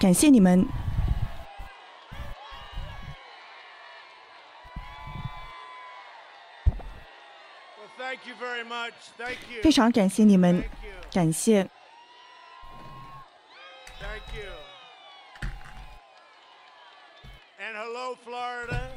[0.00, 0.66] 感谢你们。
[9.62, 10.62] 非常感谢你们，
[11.12, 11.68] 感谢。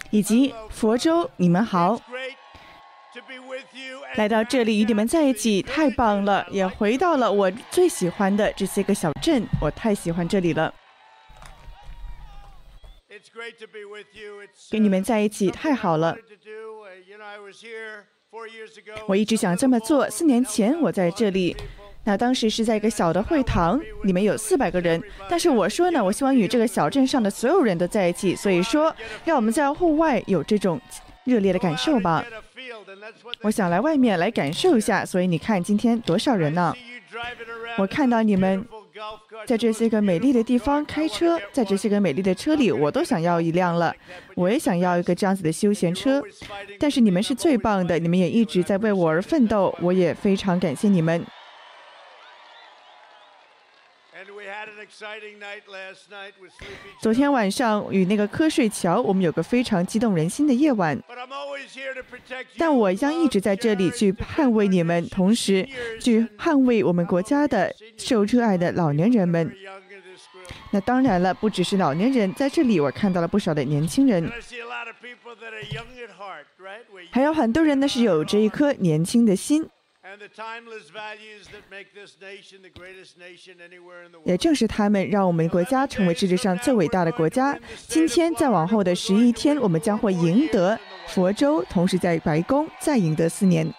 [0.09, 1.99] 以及佛州，你们好。
[4.15, 6.45] 来到这里与你们在一起，太棒了！
[6.49, 10.73] 也回到了我最喜欢的这些个小镇，我太喜欢这里了。
[14.69, 16.15] 跟你们在一起太好了。
[19.07, 20.09] 我一直想这么做。
[20.09, 21.55] 四年前我在这里，
[22.03, 25.01] 那当时是在一个小的会堂，里面有四百个人。
[25.29, 30.79] 但是我说呢，我希望与这个小镇上的所有人都在一起，所以说让我们在户外有这种
[31.25, 32.23] 热烈的感受吧。
[33.41, 36.73] 我想来外面来感受一下，所以你看今天多少人呢？
[37.77, 38.65] 我看到你们。
[39.45, 43.93] 在这些个美丽的地方开车，在这些个美丽的车里，我都想要一辆了。
[44.35, 46.23] 我也想要一个这样子的休闲车。
[46.79, 51.21] 但是你们是最棒的，你们也一直在为我而奋斗，我也非常感谢你们。
[57.01, 61.01] 昨天晚上与那个瞌睡桥，我们有个非常激动人心的夜晚。
[62.57, 65.67] 但我将一直在这里去捍卫你们，同时
[66.01, 69.51] 去捍卫我们国家的受热爱的老年人们。
[70.71, 74.31] 那当然了，不只是老年人，在这里我看到了不少的年轻人，
[77.11, 79.67] 还有很多人呢是有着一颗年轻的心。
[84.23, 87.57] 也正是他们让我们国家成为世界上最伟大的国家。
[87.87, 93.71] 今天，在往后的十一天，我们将会赢得佛州，同时在白宫再赢得四年。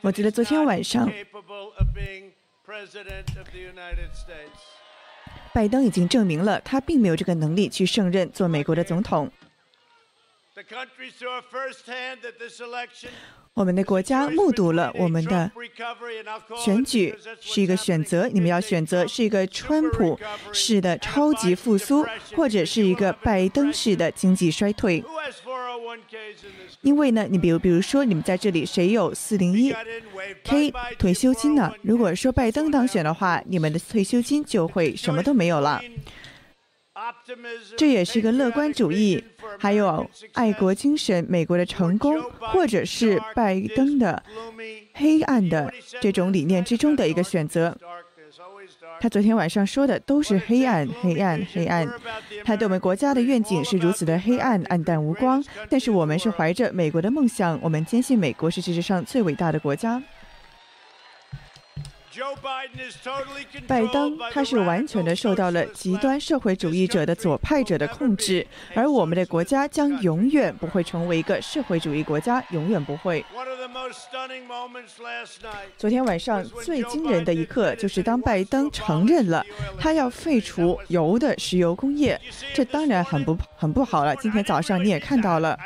[0.00, 1.10] 我觉得昨天晚上，
[5.52, 9.30] 拜登已经证明了他并没有这个能力去胜任做美国的总统。
[13.52, 15.50] 我们的国家目睹了我们的
[16.64, 20.18] 选举是一个选择，你们要选择是一个川普
[20.52, 25.04] 式的超级复苏，或者是一个拜登式的经济衰退。
[26.80, 29.74] 因为呢，你比如比如说，你们在这里谁有四零一
[30.42, 31.70] k 退休金呢？
[31.82, 35.82] 如果说拜登当选的话，你们的退休金就会什么都没有了。
[37.76, 39.22] 这也是一个乐观主义，
[39.58, 44.22] 还有爱国精神、美国的成功，或者是拜登的
[44.94, 47.76] 黑暗的这种理念之中的一个选择。
[48.98, 51.86] 他昨天晚上说的都是黑暗、黑暗、黑暗。
[52.44, 60.02] 他对我们国家的愿景是如此的黑暗、暗淡无光，但是我们是怀着美国的梦想，我们坚信美国是世界上最伟大的国家。
[63.66, 73.24] 拜登他是完全的受到了极端社会主义者的左派者的控制，而我们的国家将永远不会成为一个社会主义国家，永远不会。
[75.76, 79.44] 昨天晚上最惊人的一刻就是当拜登承认了
[79.78, 82.20] 他要废除油的石油工业，
[82.54, 84.14] 这当然很不很不好了。
[84.16, 85.58] 今天早上你也看到了，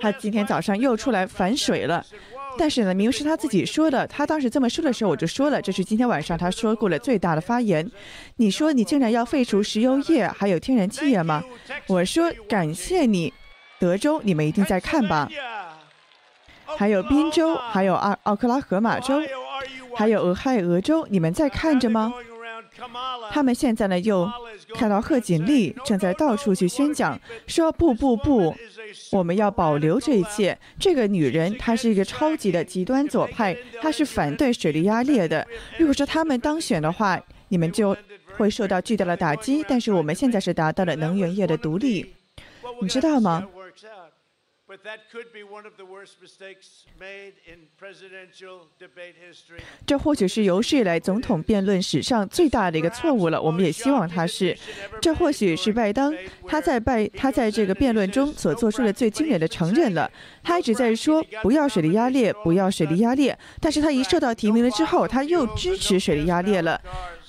[0.00, 2.04] 他今天早上又出来反水了。
[2.58, 4.06] 但是呢，明明是他自己说的。
[4.06, 7.88] 他当时这么说的时候，我就说了，这是今天晚上他说过了最大的发言。
[8.36, 11.42] 你说你竟然要废除石油业还有天然气业吗？
[11.86, 13.32] 我说感谢你，
[13.78, 15.28] 德州，你们一定在看吧？
[16.76, 19.20] 还有宾州，还有奥奥克拉荷马州，
[19.94, 22.12] 还有俄亥俄州，你们在看着吗？
[23.30, 24.30] 他们现在呢，又
[24.74, 28.54] 看到贺锦丽正在到处去宣讲，说不不不。
[29.10, 30.56] 我们要保留这一切。
[30.78, 35.46] 这个女人，她是一个超级的极端左派，她是反对水力压裂的。
[35.78, 37.96] 如果说他们当选的话，你们就
[38.36, 39.64] 会受到巨大的打击。
[39.68, 42.14] 但是我们现在是达到了能源业的独立，
[42.80, 43.46] 你知道吗？
[44.84, 49.60] That could be one of the worst mistakes made in presidential debate history.
[49.86, 54.56] 这或许是有史以来总统辩论史上最大的一个错误了我们也希望他是。
[55.00, 56.14] 这或许是拜登
[56.46, 60.10] 他在拜他在这个辩论中所做出的最惊人的承认了。
[60.42, 63.36] 他一直在说不要水的压裂不要水的压裂。
[63.60, 66.80] 但是他一受到提名了之后他又支持水的压裂了。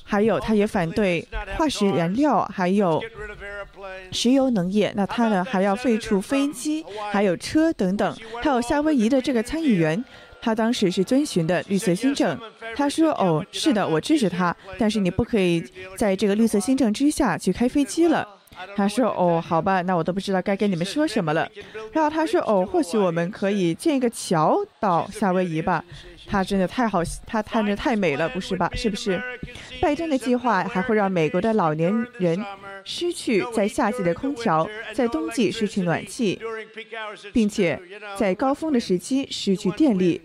[0.09, 1.27] 还有，他也反对
[1.57, 3.03] 化石燃料，还有
[4.11, 4.91] 石油能业。
[4.95, 8.15] 那他呢，还要废除飞机，还有车等等。
[8.41, 10.01] 还有夏威夷的这个参议员，
[10.41, 12.39] 他当时是遵循的绿色新政。
[12.75, 15.61] 他说：“哦，是的，我支持他，但是你不可以
[15.97, 18.25] 在这个绿色新政之下去开飞机了。”
[18.75, 21.47] 他说：“哦，好吧，那我都不知道该跟你们说什么了。”
[21.91, 25.83] 然后他说：“哦，或许我们可以建一个桥到夏威夷吧。”
[26.27, 28.69] 他真的太好，他看着太美了，不是吧？
[28.75, 29.21] 是不是？
[29.81, 32.43] 拜登的计划还会让美国的老年人
[32.83, 36.39] 失去在夏季的空调，在冬季失去暖气，
[37.33, 37.79] 并且
[38.17, 40.21] 在高峰的时期失去电力。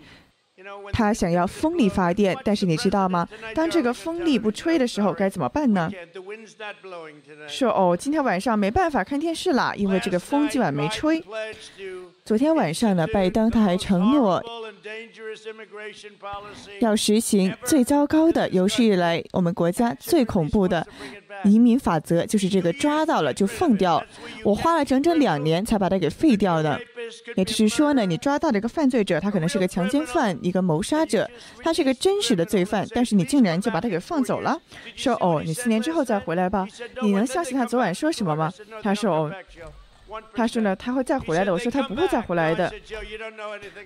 [0.91, 3.27] 他想要风力发电，但是你知道吗？
[3.53, 5.91] 当这个风力不吹的时候，该怎么办呢？
[7.47, 11.23] 说哦，今天晚上没办法看电视了，因为这个风今晚没吹。
[12.25, 14.41] 昨天晚上呢，拜登他还承诺
[16.79, 20.85] 要实行最糟糕的、有史以来我们国家最恐怖的
[21.43, 24.03] 移民法则，就是这个抓到了就放掉。
[24.43, 26.79] 我花了整整两年才把它给废掉的。
[27.35, 31.29] 也就是说呢，你抓到了一个犯罪者，他可能是个强奸犯、一个谋杀者，
[31.61, 34.59] 他是个真实的罪犯，但是你竟然就把他给放走了，
[34.95, 36.65] 说哦，你四年之后再回来吧。
[37.01, 38.51] 你能相信他昨晚说什么吗？
[38.81, 39.31] 他说哦。
[40.33, 41.53] 他说呢，他会再回来的。
[41.53, 42.71] 我说他不会再回来的。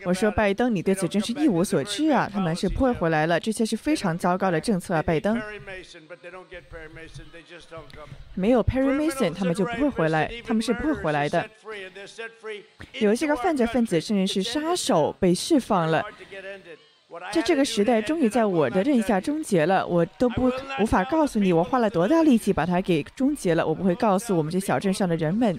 [0.06, 2.30] 我说拜登，你对此真是一无所知啊！
[2.32, 5.42] 他们是不会回来了，这些是非常糟糕的政策啊，拜登。
[8.34, 11.50] 没有 Perry Mason，他们就不会回来，他们是不会回来的。
[13.00, 16.04] 有一些个犯罪分子，甚至是杀手被释放了。
[17.32, 19.86] 在这个时代，终于在我的任下终结了。
[19.88, 20.52] 我都不
[20.82, 23.66] 无法告诉你，我花了多大力气把它给终结了。
[23.66, 25.58] 我不会告诉我们这小镇上的人们。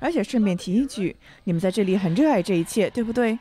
[0.00, 3.38] 而且顺便提一句，你们在这里很热爱这一切，对不对？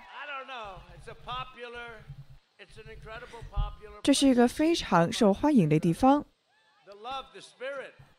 [4.03, 6.25] 这是一个非常受欢迎的地方。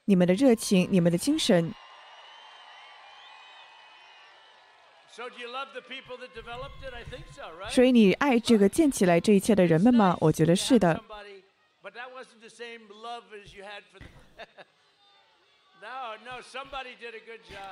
[0.04, 1.72] 你们的热情，你们的精神。
[7.68, 10.16] 所以你爱这个建起来这一切的人们吗？
[10.20, 11.02] 我觉得是的。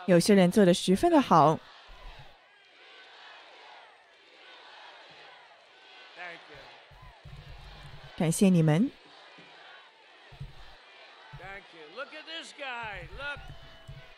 [0.06, 1.58] 有些人做的十分的好。
[8.16, 8.90] 感谢你们。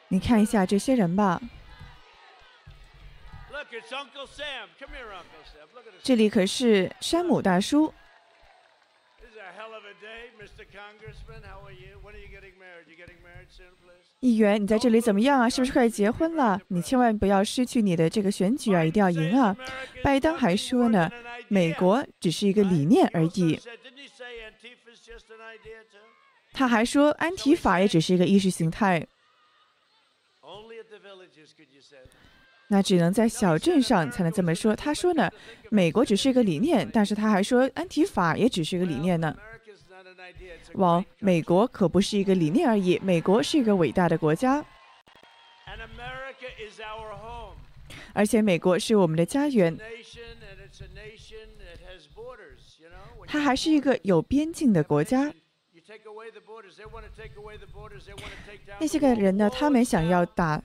[0.09, 1.41] 你看一下这些人吧。
[6.03, 7.93] 这里可是山姆大叔。
[14.21, 15.49] 议员，你在这里怎么样啊？
[15.49, 16.61] 是不是快结婚了？
[16.69, 18.85] 你千万不要失去你的这个选举啊！
[18.85, 19.57] 一定要赢啊！
[20.03, 21.09] 拜登还说呢，
[21.47, 23.61] 美国只是一个理念而已。
[26.53, 29.07] 他还说，安提法也只是一个意识形态。
[32.71, 34.75] 那只能在小镇上才能这么说。
[34.75, 35.31] 他说呢，
[35.71, 39.35] 美国只是一个理念，但是他还说安提法也只是一个理念呢。
[40.75, 44.65] 哇，美国可不是一个理念而已，美国是一个伟大的国家，
[48.13, 49.79] 而且美国是我们的家园。
[53.27, 55.33] 它还是一个有边境的国家。
[58.81, 60.63] 那些个人呢，他们想要打。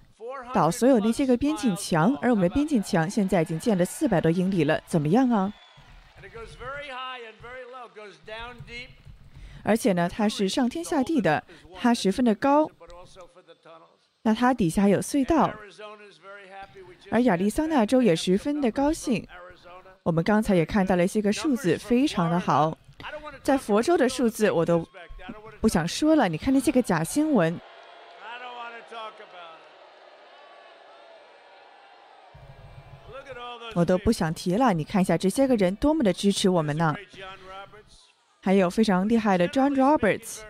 [0.54, 5.54] 倒所有那些个边境墙，而我们的边境墙现在已经建了四百多英里了，怎么样啊？
[9.64, 11.44] 而且呢，它是上天下地的，
[11.80, 12.70] 它十分的高。
[14.22, 15.54] 那它底下有隧道，
[17.10, 19.26] 而亚利桑那州也十分的高兴。
[20.04, 22.78] 我们刚才也看到了一些个数字，非常的好。
[23.42, 24.88] 在佛州的数字我都
[25.60, 27.60] 不想说了，你看那些个假新闻。
[33.76, 36.94] 我都不想提了，你看一下这些个人多么的支持我们呢？
[38.46, 40.42] 还有非常厉害的 John Roberts，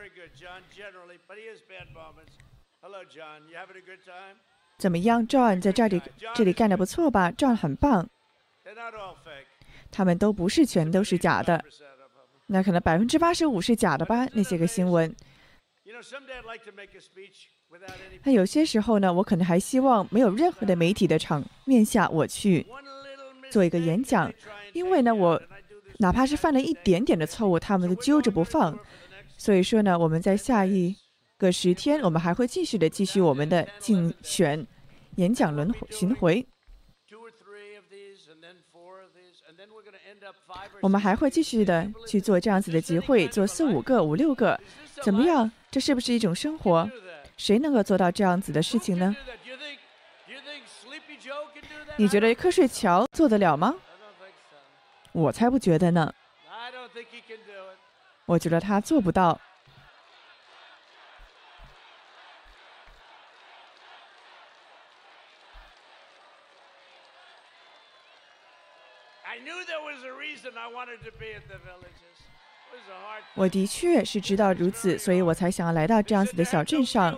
[4.79, 6.01] 怎么样，John 在这里
[6.33, 8.09] 这里干的不错吧？John 很棒。
[9.91, 11.63] 他们都不是全都是假的，
[12.47, 14.25] 那可能百分之八十五是假的吧？
[14.33, 15.15] 那些个新闻。
[18.23, 22.65] 那有些时候呢，我可能还希望没有任何的媒体的场面下我去。
[23.51, 24.33] 做一个演讲，
[24.71, 25.39] 因为呢，我
[26.03, 28.77] 哪怕是犯了一点点的错误，他们都揪着不放。
[29.37, 30.93] 所以说呢，我们在下一
[31.37, 34.67] 个十天，我们还会继续的继续我们的竞选
[35.15, 36.45] 演讲轮巡回。
[40.81, 44.59] 我们还会继续的去做这样子的集会，做四五个、五六个，
[45.01, 45.49] 怎么样？
[45.71, 46.89] 这是不是一种生活？
[47.37, 49.15] 谁能够做到这样子的事情呢？
[51.95, 53.73] 你觉得瞌睡桥做得了吗？
[55.13, 56.13] 我才不觉得呢。
[58.25, 59.39] 我觉得他做不到。
[73.35, 77.17] 我的确是知道如此，所以我才想要来到这样子的小镇上。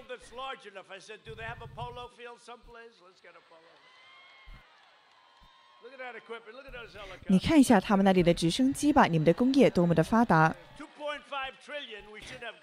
[7.27, 10.55] 你看一下他们那里的直升机吧，你们的工业多么的发达。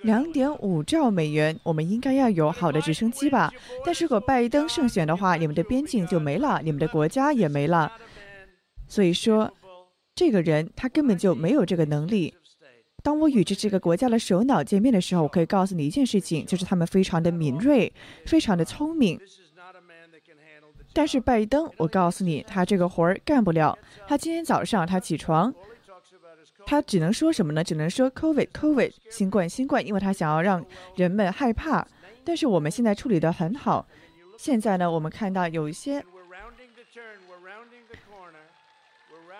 [0.03, 3.53] 两点五兆美元，我们应该要有好的直升机吧？
[3.85, 7.91] 但是如果拜登胜选的话，你们的边境就没了，你们的国家也没了。
[8.89, 9.53] 所以说，
[10.15, 12.35] 这个人他根本就没有这个能力。
[13.03, 17.93] 当我与这这个国家的首脑见面的时候，我可以告诉你一件事情，就是他们非常的敏锐，
[18.27, 19.19] 非常的聪明。
[20.95, 23.77] 但是拜登，我告诉你，他这个活儿干不了。
[24.07, 25.53] 他今天早上他起床，
[26.67, 27.65] 他只能说什么呢？
[27.65, 30.65] 只能说 COVID，COVID，新冠，新冠，因为他想要让
[30.97, 31.87] 人们害怕。
[32.25, 33.87] 但是我们现在处理得很好。
[34.39, 36.05] 现在呢，我们看到有一些。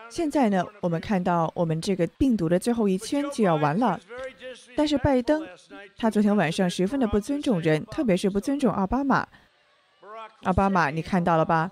[0.09, 3.99] 现在呢，我们看到我们这个病毒的最后一圈就要完了，
[4.77, 5.43] 但是拜登
[5.97, 9.27] 他昨天晚上十分的不尊重人，特别是不尊重奥巴马。
[10.43, 11.71] 奥巴马，你看到了吧？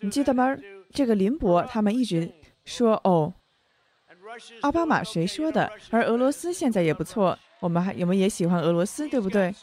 [0.00, 0.56] 你记得吗？
[0.92, 2.32] 这个林博他们一直
[2.64, 3.32] 说哦，
[4.62, 5.70] 奥巴马谁说的？
[5.90, 9.54] 而俄罗斯现在也不错，我们还我们也喜欢俄罗斯，对不对？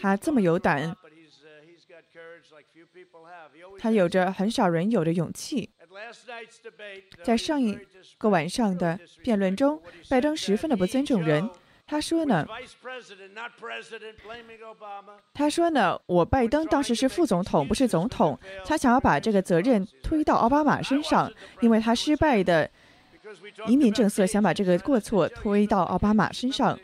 [0.00, 0.96] 他这么有胆。
[3.78, 5.70] 他有着很少人有的勇气。
[7.22, 7.78] 在上一
[8.18, 11.48] 个晚上的辩论中，拜登十分的不尊重人。
[11.92, 12.46] 他说呢，
[15.34, 18.38] 他说呢，我拜登当时是副总统，不是总统。
[18.64, 21.30] 他想要把这个责任推到奥巴马身上，
[21.60, 22.70] 因为他失败的
[23.66, 26.78] 移民政策，想把这个过错推到奥巴马身上。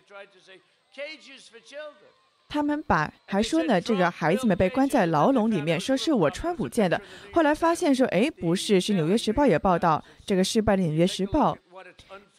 [2.50, 7.00] 他们把还说呢，这个孩子们被关在牢笼里面，说是我川普建的。
[7.32, 11.54] 后来发现说，哎，不是，是《纽约时报》也报道这个失败的《纽约时报》。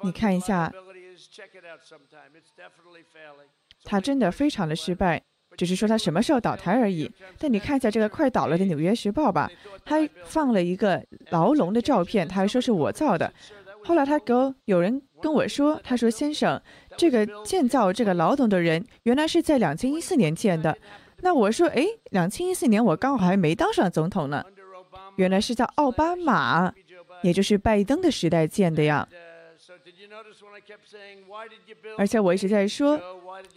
[0.02, 0.72] 你看一下，
[3.84, 5.22] 他真的非常的失败，
[5.58, 7.10] 只是说他什么时候倒台而已。
[7.38, 9.50] 但你看一下这个快倒了的《纽约时报》吧，
[9.86, 13.34] 他放了一个牢笼的照片，他还说是我造的。
[13.84, 16.62] 后来他给我有人跟我说，他说先生。
[16.98, 20.78] 这个建造这个牢笼的人，原来是在两千一四年建的。
[21.22, 24.44] 那我说，哎，两千一四年我刚好还没当上总统呢，
[25.16, 26.74] 原来是在奥巴马，
[27.24, 29.08] 也就是拜登的时代建的呀。
[31.98, 33.00] 而且我一直在说，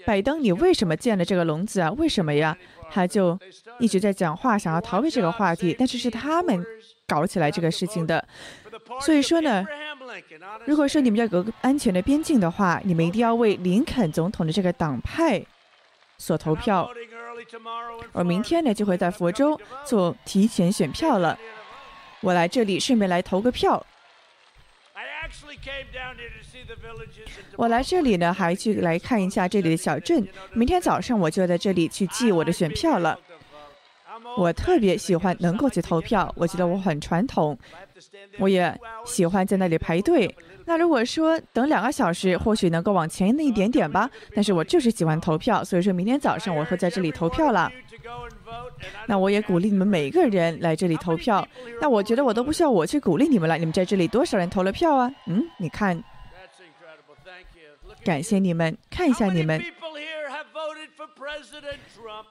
[0.04, 1.90] 拜登，你为什么建了这个笼子啊？
[1.92, 2.56] 为什么呀？
[2.90, 3.38] 他就
[3.78, 6.64] 一直在讲话，想要逃避这个话题，但是是他们
[7.06, 8.25] 搞起来这个事情的。
[9.00, 9.64] 所以说呢。
[10.66, 15.42] 如果说你们要有个安全的边境的话，你们一定要为林肯总统的这个党派
[16.18, 16.87] 所投票。
[18.12, 21.38] 我明天呢就会在佛州做提前选票了。
[22.21, 23.85] 我来这里顺便来投个票。
[27.57, 30.26] 我来这里呢还去来看一下这里的小镇。
[30.52, 33.19] 明天早上我就在这里去寄我的选票了。
[34.37, 37.59] 我特别喜欢能够去投票，我觉得我很传统。
[38.38, 40.35] 我也喜欢在那里排队。
[40.64, 44.09] 那如果说等两个小时，或许能够往前那一点点吧。
[44.35, 47.71] 但是我就是喜欢投票，所以说明天早上我会在这里投票了。
[49.06, 51.47] 那我也鼓励你们每一个人来这里投票。
[51.80, 53.56] 那我觉得我都不需要我去鼓励你们了。
[53.56, 55.11] 你们在这里多少人投了票啊？
[55.26, 56.02] 嗯，你看，
[58.04, 59.62] 感谢你们，看一下你们，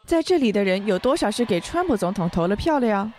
[0.06, 3.12] 在这里的人有多少是给川普总统投了票了呀？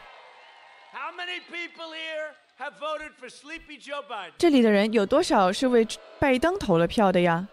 [4.39, 5.87] 这里的人有多少是为
[6.19, 7.49] 拜登投了票的呀？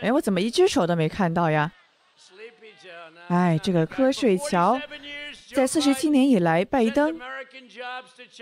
[0.00, 1.72] 哎，我怎么一只手都没看到呀？
[3.32, 4.78] 哎，这个瞌睡桥，
[5.54, 7.18] 在四十七年以来，拜登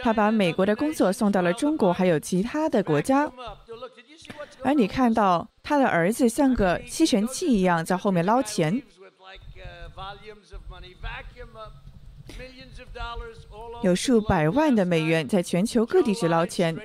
[0.02, 3.30] 他把美国的工作送到了中国，还有其他的国家。
[4.64, 8.82] 而你看到他的儿子像个吸尘器一样在后面捞钱。
[13.85, 16.76] 有数百万的美元在全球各地去捞钱。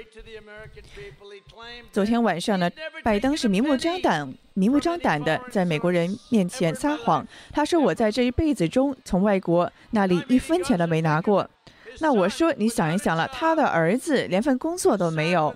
[1.91, 2.70] 昨天晚上呢，
[3.03, 7.25] 拜登是明目张胆、明目张胆的在美国人面前撒谎。
[7.51, 11.50] 他说：“我在这一辈子中从外国那里一分钱都没拿过。”
[12.01, 15.55] 那我说：“你想一想了，他的儿子连份工作都没有，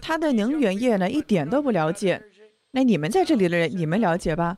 [0.00, 2.22] 他的能源业呢一点都不了解。
[2.70, 4.56] 那你们在这里的人，你们了解吧？”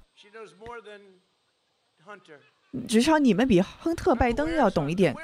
[2.87, 5.15] 至少你们比亨特·拜登要懂一点。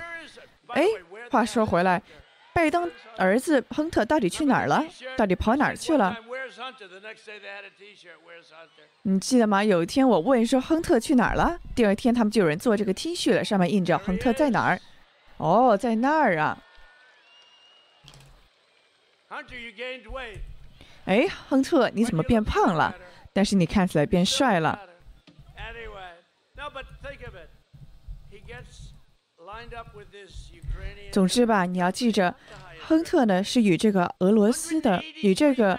[0.69, 0.85] 哎，
[1.31, 2.03] 话说回来，
[2.59, 4.85] 拜登儿子亨特到底去哪儿了？
[5.17, 6.19] 到底跑哪儿去了？
[9.03, 9.63] 你记得吗？
[9.63, 14.81] 有一天我问说亨特去哪儿了，第二天他们就有人做这个 T 恤了，上面印着亨特在哪儿。
[15.37, 16.59] 哦，在那儿啊。
[21.05, 22.93] 哎，亨特，你怎么变胖了？
[23.33, 24.81] 但是你看起来变帅了。
[31.11, 32.35] 总之吧，你要记着，
[32.87, 35.79] 亨特呢是与这个俄罗斯的、与这个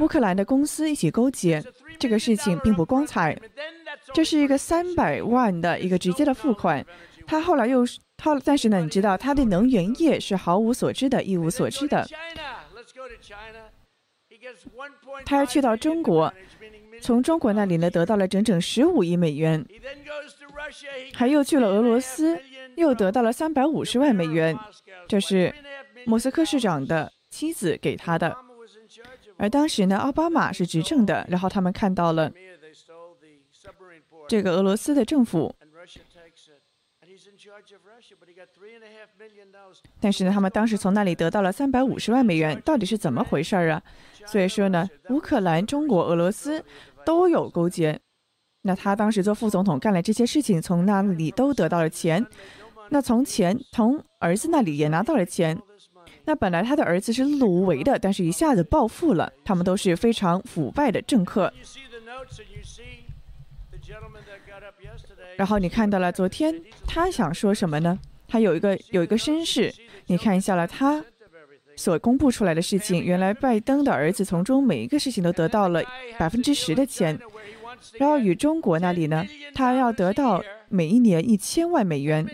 [0.00, 1.62] 乌克兰的公司一起勾结，
[1.98, 3.38] 这个事情并不光彩。
[4.14, 6.84] 这是一个三百万的一个直接的付款，
[7.26, 7.84] 他后来又
[8.16, 12.06] 他，但是呢，你知道他对能源业是毫无所知的，一无所知的。
[15.26, 16.32] 他要去到中国，
[17.02, 19.64] 从中国那里呢得到了整整十五亿美元，
[21.12, 22.40] 还又去了俄罗斯。
[22.78, 24.56] 又得到了三百五十万美元，
[25.08, 25.52] 这是
[26.06, 28.36] 莫斯科市长的妻子给他的。
[29.36, 32.32] 而当时呢，奥巴马是执政的，然后他们看到了
[34.28, 35.54] 这个俄罗斯的政府，
[40.00, 43.82] 但是呢，他们当时从那里得到了三百五十万美元，到底是怎么回事儿啊？
[44.24, 46.64] 所以说呢，乌克兰、中国、俄罗斯
[47.04, 47.98] 都有勾结。
[48.62, 52.26] 那他当时做副总统干了这些事情，从那里都得到了钱。
[52.90, 55.60] 那从前从儿子那里也拿到了钱，
[56.24, 59.32] 那本来他的儿子是碌碌无为的，但是一下子暴富了。
[59.44, 61.52] 他们都是非常腐败的政客。
[65.36, 67.98] 然后你看到了昨天他想说什么呢？
[68.26, 69.72] 他有一个有一个绅士，
[70.06, 71.02] 你看一下了他
[71.76, 73.02] 所公布出来的事情。
[73.02, 75.82] 原来拜登的儿子从中每一个事情都得到了
[76.18, 77.18] 百分之十的钱，
[77.98, 82.26] 然后与中国那里呢，他要得到每一年一千万美元。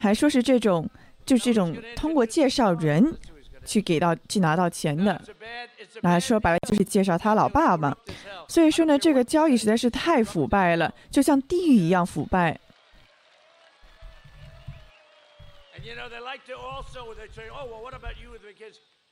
[0.00, 0.88] 还说是这种，
[1.26, 3.14] 就是这种通过介绍人
[3.64, 5.20] 去给到去拿到钱的，
[6.02, 7.96] 那说白了就是介绍他老爸嘛。
[8.48, 12.58] 所以说呢，这个交易实在是太腐败了，就像地狱一样腐败。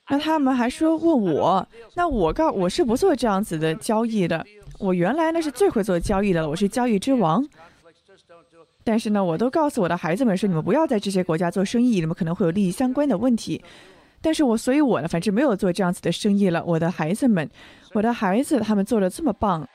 [0.08, 4.46] 那他们还说问我，那我告我是不做这样子的交易的，
[4.78, 7.44] 我原来呢是最会做交易的了，我是交易之王。
[8.86, 13.60] 但是呢，我都告诉我的孩子们说，你们不要在这些国家做生意，你们可能会有利益相关的问题。
[14.22, 16.62] 但是我，所以我呢，反正没有做这样子的生意了。
[16.64, 17.50] 我的孩子们，
[17.94, 19.68] 我的孩子他们做的这么棒，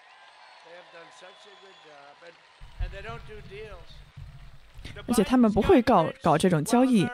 [5.07, 7.05] 而且他们不会搞搞这种交易。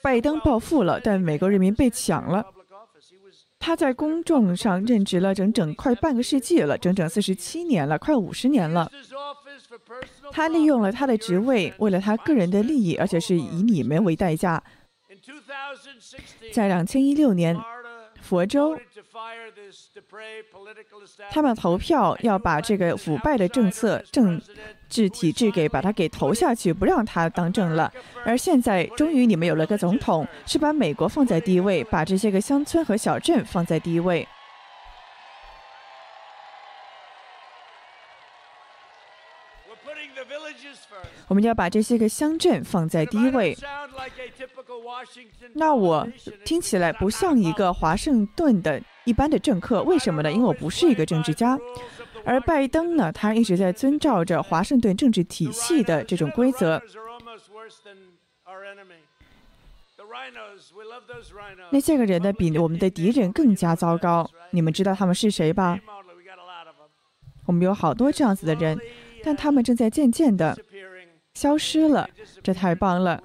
[0.00, 2.42] 拜登暴富了，但美国人民被抢了。
[3.60, 8.90] 他在公众上任职了整整快半个世纪了，整整四十七年了，快五十年了。
[10.32, 14.60] 他利用了他的职位，为了他个人的利益，而且是以你们为代价。
[16.52, 17.54] 在两千一六年，
[18.22, 18.76] 佛州。
[21.30, 24.40] 他们投票要把这个腐败的政策、政
[24.90, 27.90] 治体制给把他给投下去，不让他当政了。
[28.26, 34.28] 而现在，终于你们有了个总统，是把美国放在第一位，把这些个乡村和小镇放在第一位。
[41.28, 43.56] 我们要把这些个乡镇放在第一位。
[45.54, 46.06] 那我
[46.44, 50.32] 听起来不像一个华盛顿的一般的政客，为什么呢？
[50.32, 51.56] 因为我不是一个政治家。
[52.24, 56.80] 而拜登呢，他一直在遵照着华盛顿政治体系的这种规则。
[61.70, 64.28] 那些个人呢，比我们的敌人更加糟糕。
[64.50, 65.78] 你们知道他们是谁吧？
[67.46, 68.78] 我们有好多这样子的人，
[69.22, 70.56] 但他们正在渐渐的。
[71.34, 72.10] 消失了，
[72.42, 73.22] 这太棒了！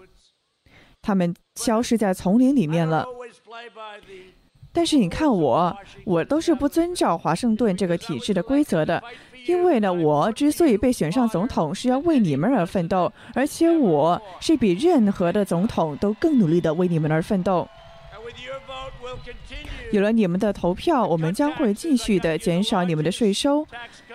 [1.01, 3.05] 他们消失在丛林里面了。
[4.76, 9.02] 但是你看我，我都是不遵照华盛顿这个体制的规则的，
[9.48, 17.66] 因为呢，我之所以被选上总统，是要为你们而奋斗，而且我是比任何的总统都更努力的为你们而奋斗。
[19.92, 23.66] 有了你们的投票，我们将会继续的减少你们的税收。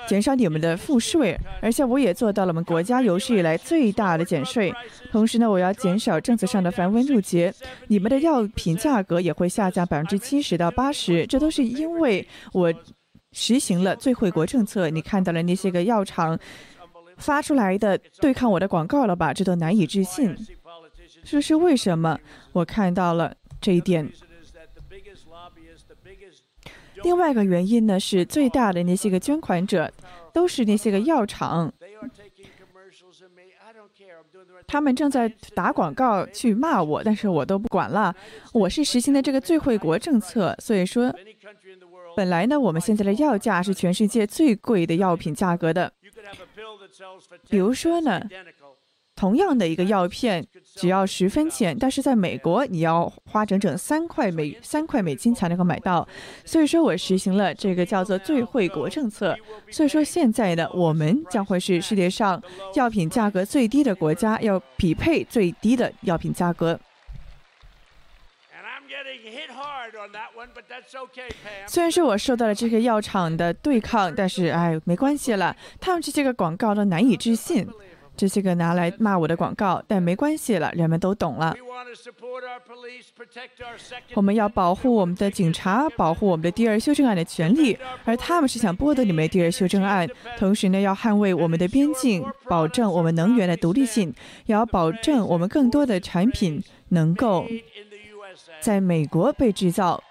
[0.08, 4.74] 减少你们的赋税，而且我也做到了我们国家有史以来最大的减税。
[5.12, 7.52] 同时呢，我要减少政策上的繁文缛节，
[7.88, 11.26] 你们的药品价格也会下降百分之七十到八十。
[11.26, 12.72] 这都是因为我
[13.32, 14.88] 实行了最惠国政策。
[14.88, 16.36] 你看到了那些个药厂
[17.18, 19.34] 发出来的对抗我的广告了吧？
[19.34, 20.34] 这都难以置信。
[21.22, 22.18] 这是为什么？
[22.52, 24.10] 我看到了这一点。
[27.02, 29.90] 另外一个原因呢，是最大的那些个捐款者，
[30.34, 31.72] 都是那些个药厂，
[34.66, 38.14] 他们正在打广告去骂我，但是我都不管了。
[38.52, 41.14] 我是实行的这个最惠国政策，所以说，
[42.14, 45.90] 本来呢，我们现在的药价是全世界最贵的药品价格的。
[47.48, 48.20] 比如说呢。
[49.20, 56.08] 同样的一个药片只要十分钱，但是在美国你要花整整三块美三块美金才能够买到。
[56.42, 59.36] 所以说我实行了这个叫做最惠国政策。
[59.70, 62.42] 所以说现在呢，我们将会是世界上
[62.76, 66.80] 药品价格最低的国家，要匹配最低的药品价格。
[71.66, 77.68] 虽然说我受到了这个药厂的对抗，但是哎，没关系了，他们这些个广告都难以置信。
[78.20, 81.56] 这些个拿来骂我的广告，但没关系了，人们都懂了。
[84.14, 90.06] 我们要保护我们的警察，保护我们的第二修正案的权利，而他们是想剥夺你们的第二修正案。
[90.36, 94.12] 同时呢，要捍卫我们的边境，保证我们能源的独立性，
[94.44, 97.46] 也要保证我们更多的产品能够
[98.60, 100.04] 在美国被制造。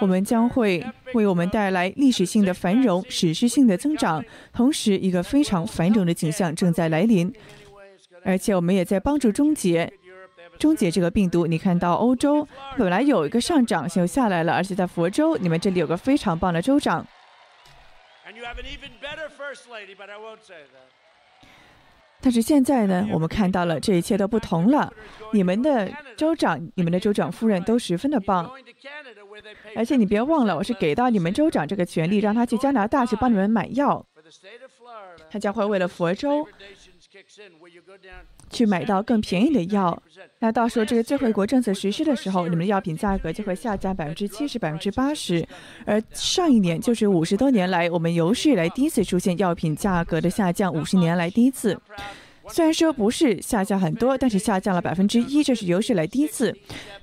[0.00, 0.84] 我们将会
[1.14, 7.32] 为我们带来历史性的繁荣、史诗性的增长，同时一个非常繁荣的景象正在来临，
[8.24, 9.92] 而且我们也在帮助终结
[10.58, 11.46] 终结这个病毒。
[11.46, 17.06] 你看到欧洲本来有一个上涨，现在又下来了，而且在佛州，你们这里有个非常棒的州长。
[22.20, 24.92] 但是现在呢，我们看到了这一切都不同了。
[25.32, 28.50] 你们的州长、你们的州长夫人都十分的棒，
[29.74, 34.04] 而且你别忘了，我是给到你们州长这个权利，让他去加拿大去帮你们买药。
[35.30, 36.46] 他将会为了佛州
[38.50, 40.02] 去买到更便宜的药。
[40.40, 45.46] 那到时候这个最惠国政策实施的时候，你们的药品价格就会下降百分之七十、百分之八十。
[45.86, 51.80] 而上一年就是五十多年来，我们有史以来第一次出现药品价格的下降，五十年来第一次。
[52.48, 56.52] 虽然说不是下降很多，但是下降了百分之一，这是有史以来第一次。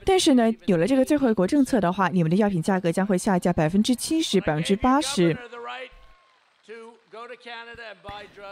[0.03, 5.37] 但是呢，有了这个最惠国政策的话，你们的药品价格将会下降百分之七十、百分之八十。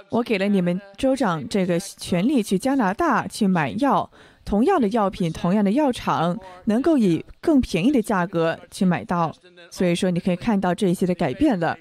[0.10, 4.10] 我给了你们州长这个权利去加拿大去买药，
[4.44, 9.34] 同样的药品，同样的药厂能够以更便宜的价格去买到。
[9.72, 11.78] 所以说，你可以看到这一些的改变了。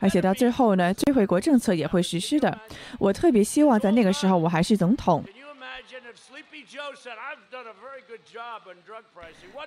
[0.00, 2.58] 而且到最后呢，最惠国政策也会实施的。
[2.98, 5.22] 我特别希望在那个时候我还是总统。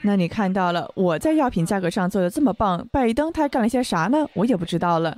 [0.02, 4.26] 那你看到了我在药品价格上做的这么棒，拜登他干了些啥呢？
[4.34, 5.16] 我也不知道了。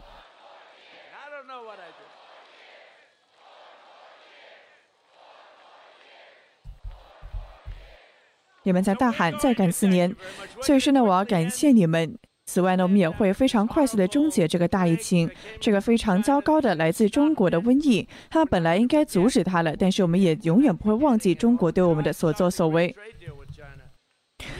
[8.68, 10.14] 你们在大喊再干四年，
[10.62, 12.14] 所以说呢，我要感谢你们。
[12.48, 15.30] 此外呢，我们也会非常快速的终结这个大疫情，
[15.62, 18.06] 这个非常糟糕的来自中国的瘟疫。
[18.30, 22.94] 它本来应该阻止它了，但是我们也永远不会忘记中国对我们的所作所为。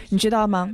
[0.08, 0.70] 你知道吗？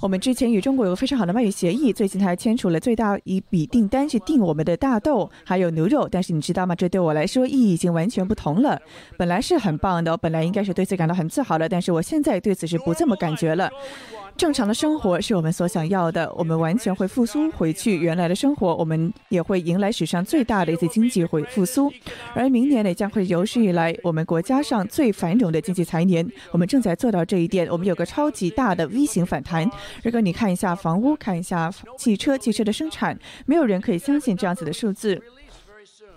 [0.00, 6.06] 我们之前与中国有个非常好的贸易协议，最近还签署了最大一笔订单去订我们的大豆还有牛肉。
[6.10, 6.74] 但是你知道吗？
[6.74, 8.78] 这对我来说意义已经完全不同了。
[9.16, 13.70] 本来是很棒的，我本来应该是对此感到很自豪的，但是我现在对此是不这么感觉了。
[14.36, 21.90] 正常的生活是我们所想要的，我们完全会复苏回去原来的生活，我们也会迎来史上最大的一次经济回复苏，
[22.34, 29.70] 而明年呢将会有史以来我们国家上最繁荣的经济财年，我们正在做到这一点，我们有个超级大的 V 型反弹。
[30.02, 33.16] 如果你看一下房屋，看一下汽车，汽车的生产，
[33.46, 35.22] 没有人可以相信这样子的数字，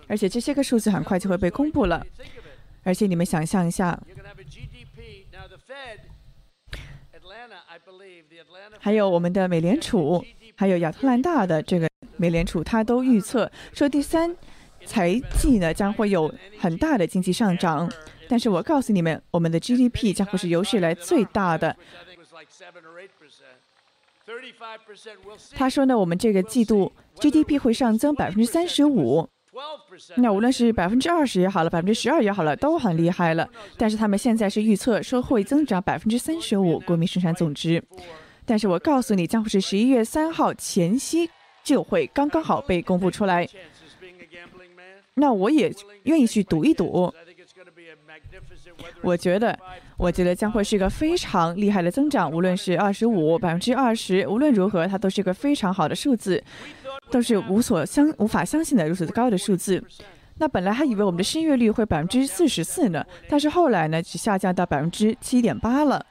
[0.07, 2.03] 而且这些个数字很快就会被公布了，
[2.83, 3.97] 而且你们想象一下。
[8.79, 10.23] 还有我们的美联储，
[10.55, 14.35] 还有亚特兰大的这个美联储，它都预测说第三
[14.85, 17.91] 财季呢将会有很大的经济上涨。
[18.29, 21.75] 但是我告诉你们，我们的 GDP 将会是有史以来最大的。
[25.55, 29.27] 他说呢，我们这个季度 GDP 会上增百分之三十五。
[30.17, 33.49] 那无论是百分之二十也好了，百分之十二也好了，都很厉害了。
[33.77, 37.83] 但是他们现在是预测说会增长百分之三十五国民生产总值。
[38.47, 41.29] 但是我告诉你，将会是十一月三号前夕
[41.63, 43.47] 就会刚刚好被公布出来。
[45.13, 45.71] 那我也
[46.03, 47.13] 愿意去赌一赌。
[49.01, 49.57] 我觉得，
[49.97, 56.43] 我觉得将会是一个非常厉害的增长，无论是二十五、百分之二十，无论如何，它都是一个非常好的数字。
[57.09, 59.81] 都是无所相无法相信的如此高的数字。
[60.39, 66.05] 那本来还以为我们的失业率会百分之四十四呢，但是后来呢，只下降到百分之七点八了。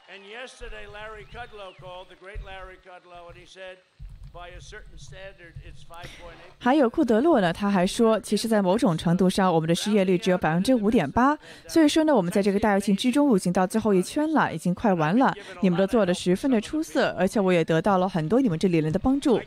[6.59, 11.35] 还有库德洛呢，他还说，其实，在某种程度上，我们的失业率只有百分之五点八。
[11.67, 15.33] 所以说呢，我们在这个大跃进之中，已经到最后一圈了，已经快完了。
[15.61, 19.41] 你们都做的十分的出色，而且我也得到了很多你们这里人的帮助。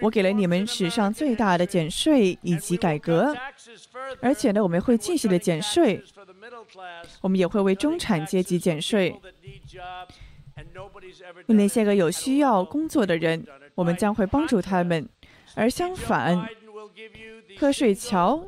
[0.00, 3.34] 我给了你们史上最大的减税以及改革，
[4.20, 6.00] 而且呢，我们会继续的减税，
[7.20, 9.18] 我们也会为中产阶级减税。
[11.46, 15.04] 为那些个有需要工作的人，我们将会帮助他们；
[15.54, 16.48] 而相反，
[17.58, 18.46] 瞌睡桥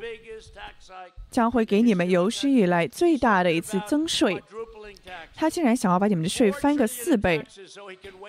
[1.29, 4.41] 将会给你们有史以来最大的一次增税。
[5.35, 7.45] 他竟然想要把你们的税翻个四倍，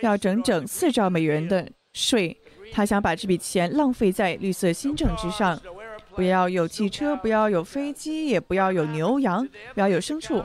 [0.02, 2.36] 要整整四兆美元的税。
[2.72, 5.58] 他想把这笔钱浪费在绿色新政之上，
[6.18, 10.44] 不要有汽车，不要有飞机，也不要有牛羊，不要有牲畜。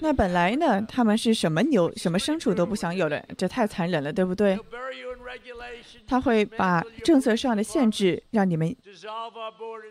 [0.00, 4.58] 那本来呢，他们是什么牛、什么牲畜都不想有的，这太残忍了，对不对？
[6.06, 8.74] 他会把政策上的限制让你们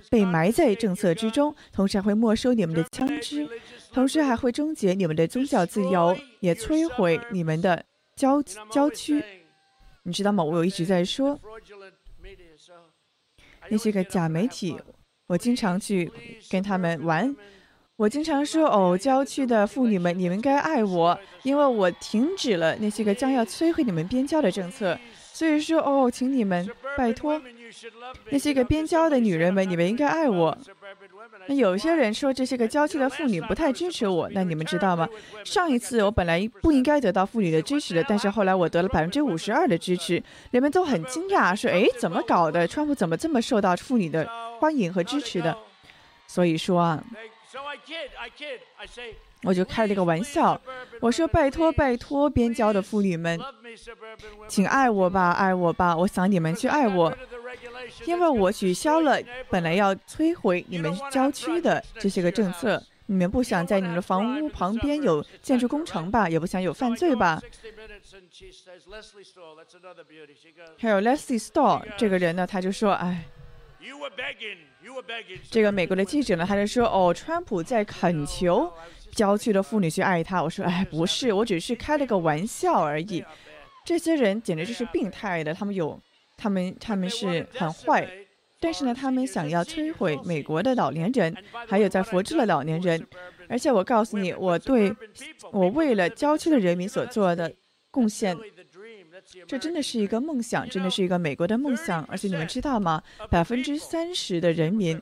[0.09, 3.47] 被埋在政策之中，同时还会没收你们的枪支，
[3.93, 9.23] 同时还会终结你们的宗教自由，也摧毁你们的郊郊区。
[10.03, 10.43] 你知道吗？
[10.43, 11.39] 我有一直在说
[13.69, 14.75] 那些个假媒体，
[15.27, 16.11] 我经常去
[16.49, 17.35] 跟他们玩。
[17.97, 24.99] 我经常说哦，郊区的妇女们，你们该爱我，因为我停止了那些个将要摧毁你们边疆的政策。
[25.33, 27.41] 所以说哦，请你们拜托
[28.29, 30.55] 那些个边郊的女人们，你们应该爱我。
[31.47, 35.07] 那有些人说这些个郊区的妇女不太支持我，那你们知道吗？
[35.43, 42.67] 上一次我本来不应该得到妇女的支持的，但是后来我得了百分之五十二的支持，人们都很惊讶，说哎，怎么搞的？
[42.67, 45.57] 川普怎么这么受到妇女的欢迎和支持的？
[46.27, 47.03] 所以说啊。
[49.43, 50.59] 我就开了个玩笑，
[50.99, 53.39] 我说拜托拜托边郊的妇女们，
[54.47, 57.11] 请爱我吧，爱我吧，我想你们去爱我，
[58.05, 59.17] 因为我取消了
[59.49, 67.41] 本来要摧毁你们郊区的这些个政策，你们不想在你们的房屋旁边有建筑工程吧，也不想有犯罪吧？
[70.77, 73.25] 还有 Leslie Store 这个人呢，他就说，哎。
[75.49, 78.71] 这个美国的记者呢，他就说：“哦，川普在恳求
[79.11, 83.23] 郊区的妇女去爱他。”我说：“哎，不是，我只是开了个玩笑而已。”
[83.85, 85.99] 这些人简直就是病态的，他们有，
[86.37, 88.07] 他们他们是很坏，
[88.59, 91.35] 但是呢，他们想要摧毁美国的老年人，
[91.67, 93.05] 还有在佛州的老年人。
[93.49, 94.95] 而且我告诉你，我对
[95.51, 97.51] 我为了郊区的人民所做的
[97.89, 98.37] 贡献。
[99.47, 102.03] 这真的是一个梦想，真的是一个美国的梦想。
[102.05, 103.01] 而且你们知道吗？
[103.29, 105.01] 百分之三十的人民，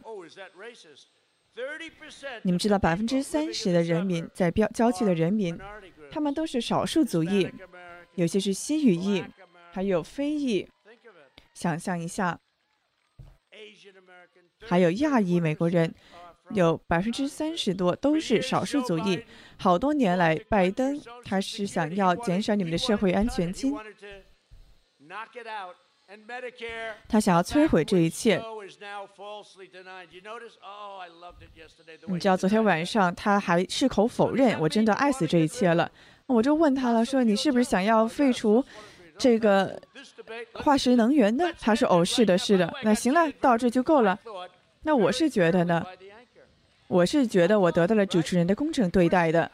[2.44, 5.58] 你们知道百分之三十的人民在郊郊区的人民，
[6.12, 7.50] 他们都是少数族裔，
[8.16, 9.24] 有些是西语裔，
[9.72, 10.68] 还有非裔。
[11.54, 12.40] 想象一下，
[14.62, 15.94] 还有亚裔美国人。
[16.52, 19.24] 有百分之三十多都是少数族裔。
[19.60, 23.72] 好多年来，拜登他是想要减少你们的社会安全金，
[27.08, 28.42] 他想要摧毁这一切。
[32.08, 35.92] 你知道，昨天晚上他还矢口否认，我真的爱死这一切了。
[36.26, 38.64] 我就问他了，说你是不是想要废除
[39.18, 39.80] 这个
[40.54, 41.46] 化石能源呢？
[41.60, 42.74] 他说，哦，是的，是的。
[42.84, 44.18] 那行了，到这就够了。
[44.84, 45.86] 那我是觉得呢。
[46.90, 49.50] 我是觉得我得到了主持人的公正对待的，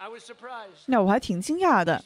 [0.86, 2.02] 那我还挺惊讶的。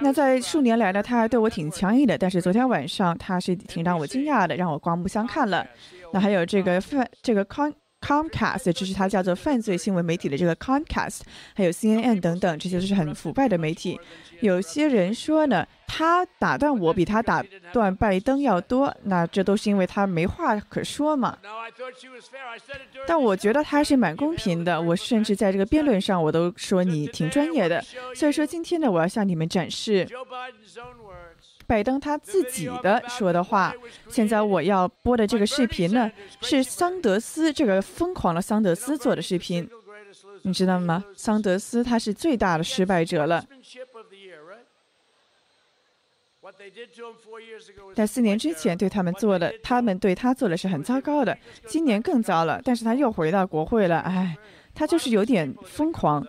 [0.00, 5.66] 那在数年来呢，他还对我挺强硬的，但是昨天晚上他是挺让我惊讶的，让我刮目相看了。
[6.12, 7.72] 那还有这个范这个 Com
[8.06, 11.22] Comcast，这是他叫做犯罪新闻媒体的这个 Comcast，
[11.56, 13.98] 还有 CNN 等等，这些都是很腐败的媒体。
[14.40, 17.42] 有些人说呢，他打断我比他打
[17.72, 21.36] 断拜登要多，那这都是因为他没话可说嘛。
[23.08, 27.82] 但我觉得他是蛮公平的，我甚至在这个辩论上我都说你挺专业的。
[28.14, 30.06] 所以说今天呢，我要向你们展示
[31.66, 33.74] 拜登他自己的说的话。
[34.08, 39.68] 现在我要播的这个视频呢，是桑德斯这个疯狂的桑德斯做的视频，
[40.42, 41.04] 你知道吗？
[41.14, 43.44] 桑德斯他是最大的失败者了。
[47.92, 51.36] 在四年之前对他们做的，他们对他做的是很糟糕的。
[51.66, 53.98] 今年更糟了，但是他又回到国会了。
[53.98, 54.36] 哎，
[54.72, 56.24] 他就是有点疯狂。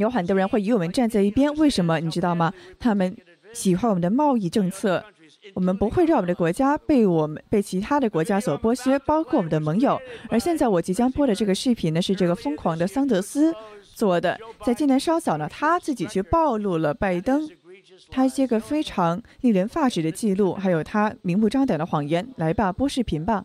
[0.00, 2.00] 有很多人会与我们站在一边，为什么？
[2.00, 2.52] 你知道吗？
[2.78, 3.16] 他们
[3.52, 5.02] 喜欢我们的贸易政策，
[5.54, 9.98] 我们不会让我们的国家被我们被其他的国家所剥削，包括我们的盟友。
[10.28, 13.54] 而现在我即将播的这个视频呢，是这个疯狂的桑德斯
[13.94, 14.38] 做的。
[14.64, 17.48] 在今年稍早呢，他自己去暴露了拜登
[18.10, 22.28] 他一些个非常令人发指的记录，还有他明目张胆的谎言。
[22.36, 23.44] 来吧，播视频吧。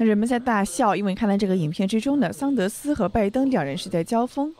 [0.00, 4.54] 那人们在大笑，因为看到这个影片之中呢，桑德斯和拜登两人是在交锋。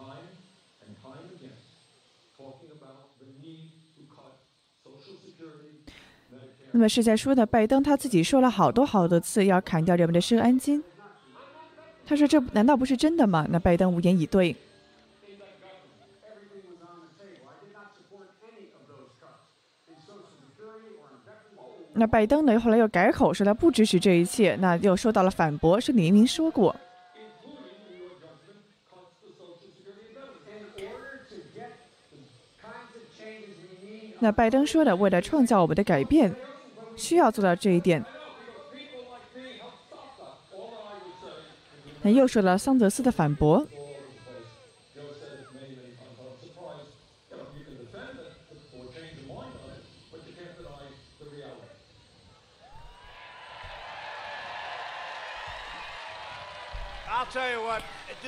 [6.73, 10.83] 那么是在说呢，拜登他自己说了好多好多次要砍掉人们的社安金。
[12.05, 14.57] 他说：“这难道不是真的吗？”那拜登无言以对。
[21.99, 22.59] 那拜登呢？
[22.61, 26.75] 后来又改口说他不支持这一切，那又受到了反驳，是李明说过。
[34.21, 36.35] 那拜登说的，为了创造我们的改变，
[36.97, 38.05] 需要做到这一点。
[42.03, 43.67] 那又说了桑德斯的反驳。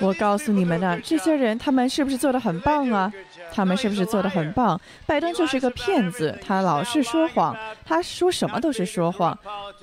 [0.00, 3.12] 我告诉你们呢，这些人他们是不是做的很棒啊？
[3.52, 4.80] 他们是不是做的很棒？
[5.06, 9.36] 拜登就是个骗子，他老是说谎，他说什么都是说谎。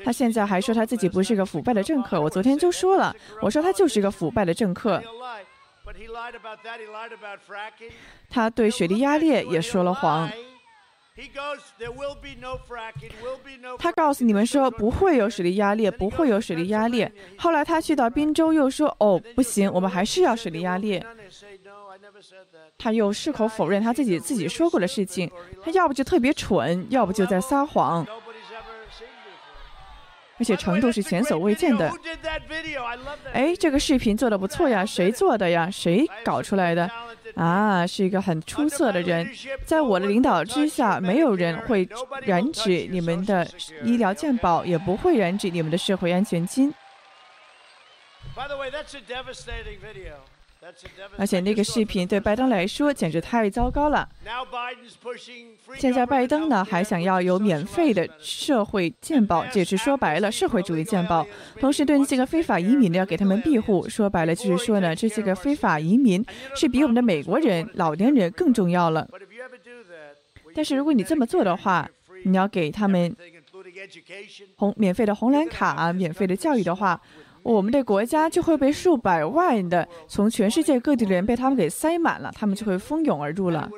[0.03, 2.19] 他现在还说他自己不是个腐败的政客。
[2.21, 5.01] 我昨天就说了，我说他就是一个腐败的政客。
[8.30, 10.30] 他对雪莉亚列也说了谎。
[13.80, 17.12] 他告诉你们说不会有水力压裂，不会有水力压裂。
[17.38, 21.03] 后来他去到滨州又说哦不行，我们还是要水力压裂。
[22.77, 25.30] 他又矢口否认他自己自己说过的事情。
[25.63, 28.06] 他要不就特别蠢，要不就在撒谎。
[30.39, 31.91] 而且程度是前所未见的。
[33.34, 35.67] 哎，这个视频做的不错呀，谁做的呀？
[35.71, 36.88] 谁搞出来的？
[37.38, 39.30] 啊，是一个很出色的人，
[39.63, 41.88] 在我的领导之下，没有人会
[42.23, 43.47] 染指你们的
[43.84, 46.73] 医疗健保，也不会染指你们的社会安全金。
[51.17, 54.08] 而且那个视频对拜登来说简直太糟糕了。
[55.77, 61.25] 现在拜登呢还想要有免费的社会健保，这也是说白了社会主义健保。
[61.60, 66.25] 同时对这些个非法移民呢要给他们庇护，说白了就是说呢这些个非法移民
[66.56, 69.08] 是比我们的美国人、老年人更重要了。
[70.53, 71.89] 但是如果你这么做的话，
[72.23, 73.15] 你要给他们
[74.56, 76.99] 红免费的红蓝卡、免费的教育的话。
[77.48, 83.70] 我们的国家就会被数百万的从全世界各地的人被他们给塞满了，他们就会蜂拥而入了，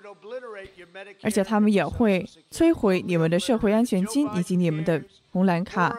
[1.22, 5.00] 而且他们也会摧毁你们的社会安全金以及你们的
[5.32, 5.96] 红蓝卡。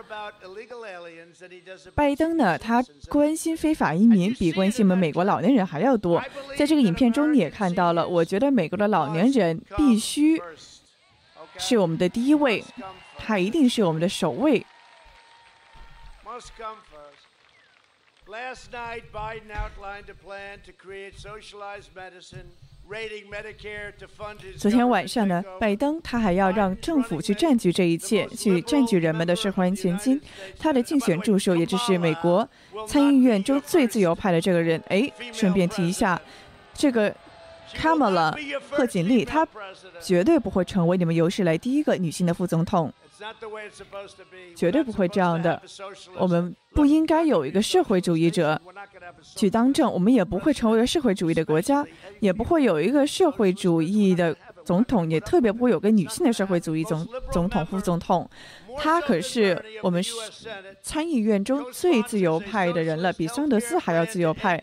[1.95, 6.21] 拜登呢，他关心非法移民比关心我们美国老年人还要多。
[6.57, 10.43] 在这个影片中你也看到了，我觉得美国的老年人必须
[11.57, 12.65] 是我们的第一位，
[13.17, 14.67] 他一定是我们的首位。
[18.31, 22.47] Last night, Biden outlined a plan to create socialized medicine,
[22.89, 24.57] raiding Medicare to fund his.
[24.57, 30.21] 昨天晚上呢，拜登他还要让政府去占据这一切，去占据人们的社会安全金。
[30.61, 32.49] 他的竞选助手也就是美国
[32.87, 34.81] 参议院中最自由派的这个人。
[34.87, 36.21] 哎，顺便提一下，
[36.73, 37.13] 这个
[37.75, 38.35] Kamala
[38.71, 39.47] 贺锦丽，她
[40.01, 42.93] 绝对不会成为你们有史来第一个女性的副总统。
[44.57, 45.61] 绝对不会这样的。
[46.17, 48.59] 我们不应该有一个社会主义者
[49.37, 51.85] 去当政，我们也不会成为个社会主义的国家，
[52.21, 58.29] 也不会有一个社会主义的总统，也特别不会有个女性的社会主义总总统、副总统。
[58.79, 60.03] 他可是我们
[60.81, 64.63] 参议院中最自由派的人了，比桑德斯还要自由派。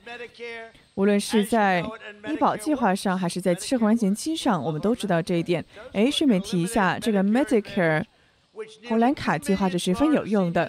[0.97, 1.85] 无论是在
[2.27, 5.63] 医保计划上，还是在社会安全期上，我们都知道这一点。
[5.93, 8.03] 哎，顺便提一下，这个 Medicare。
[8.89, 10.67] 红蓝卡计划是十分有用的，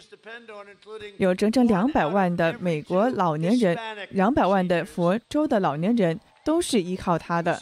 [1.16, 3.74] 有整整两百万的美国老年人，
[4.10, 7.58] 两百万的佛州的老年人都是依靠它的，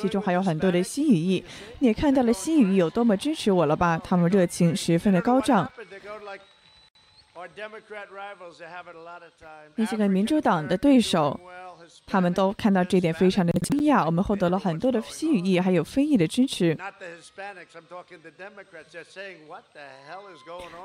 [0.00, 1.42] 其中还有很多的新语裔。
[1.80, 3.98] 你也看到了新语裔有多么支持我了吧？
[3.98, 5.68] 他们热情十分的高涨。
[9.74, 11.38] 那些个民主党的对手，
[12.08, 14.04] 他们都看到这点，非常的惊讶。
[14.04, 16.76] 我们获得了很多的西语裔还有非裔的支持。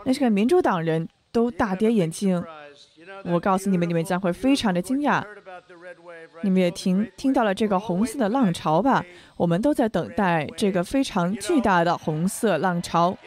[0.03, 2.43] 那些个民主党人都大跌眼镜。
[3.23, 5.23] 我告诉你们，你们将会非常的惊讶。
[6.41, 9.03] 你们也听听到了这个红色的浪潮吧？
[9.37, 13.17] 我们都在等待这个非常巨大的红色浪潮。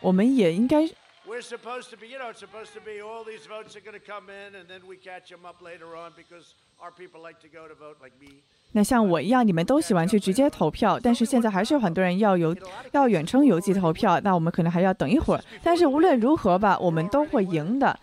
[0.00, 0.86] 我们也应该。
[1.28, 4.00] We're supposed to be, you know, it's supposed to be all these votes are going to
[4.00, 7.48] come in, and then we catch them up later on because our people like to
[7.48, 8.42] go to vote like me.
[8.72, 12.56] 那像我一样，你们都喜欢去直接投票，但是现在还是有很多人要邮
[12.92, 15.44] 要远程邮寄投票，那我们可能还要等一会儿。
[15.62, 17.98] 但是无论如何吧，我们都会赢的。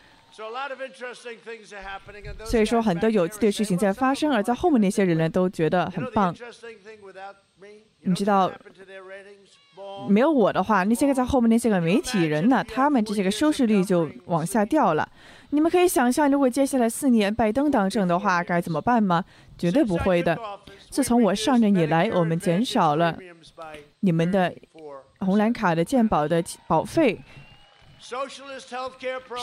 [2.46, 6.36] 所以说，很多有趣的事情在发生，而在后面那些人呢，都觉得很棒。
[8.02, 8.52] 你知道？
[10.08, 12.64] 没有我的话，那些个在后面那些个媒体人呢？
[12.64, 15.08] 他们这些个收视率就往下掉了。
[15.52, 19.24] 你们可以想象，如果接下来四年拜登当政的话，该怎么办吗？
[19.58, 20.38] 绝对不会的。
[20.90, 23.18] 自从我上任以来，我们减少了
[24.02, 24.54] 你们的
[25.20, 27.20] 红蓝卡的健保的保费。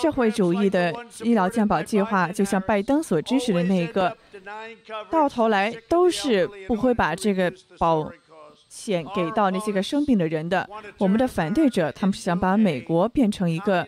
[0.00, 4.16] 社会主义的医疗健保计划，就像拜登所支持的那一个，
[5.10, 8.10] 到头来都是不会把这个保。
[8.74, 10.66] 钱给到那些个生病的人的，
[10.96, 13.86] 我们的反对者，他们是想把美国变成一个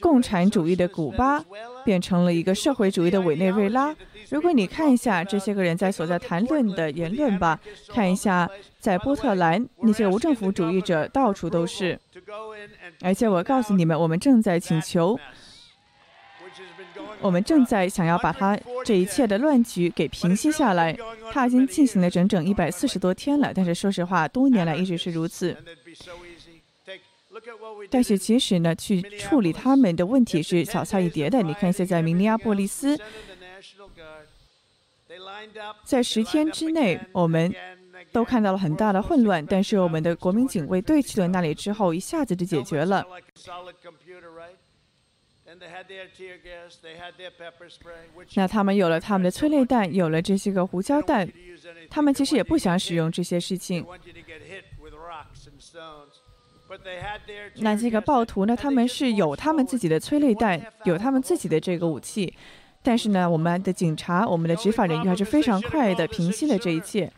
[0.00, 1.44] 共产主义的古巴，
[1.84, 3.94] 变成了一个社会主义的委内瑞拉。
[4.30, 11.98] 如果你看一下这些个人在所在谈论的言论吧，看一下在波特兰那些无政府主义者到处都是，
[13.00, 15.18] 而且我告诉你们，我们正在请求。
[17.22, 20.96] 我们正在想要把他这一切的乱局给平息下来。
[21.32, 25.56] 他已经进行了整整一百四十多天了，但是说实话，多年来一直是如此。
[27.88, 31.42] 但是其实呢，去处理他们的问题是小菜一碟的。
[31.42, 32.98] 你看，现在明尼阿波利斯，
[35.84, 37.52] 在十天之内，我们
[38.12, 43.04] 都看到了很大的混乱，但是我们的国民警卫队去了那里之后，一下子就解决了。
[48.34, 51.28] 那他们有了他们的催泪弹，有了这些个胡椒弹，
[51.90, 53.84] 他们其实也不想使用这些事情。
[57.56, 58.56] 那这个暴徒呢？
[58.56, 62.32] 他们是有他们自己的催泪弹，有他们自己的这个武器，
[62.82, 67.12] 但是呢，我们的警察、我们的执法人员还是非常快的平息了这一切。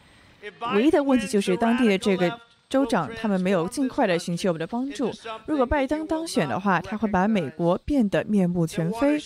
[0.74, 2.40] 唯一的问题就是当地的这个。
[2.68, 5.12] 州长他们没有尽快的寻求我们的帮助。
[5.46, 9.18] 如果拜登当选的话，他会把美国变得面目全非，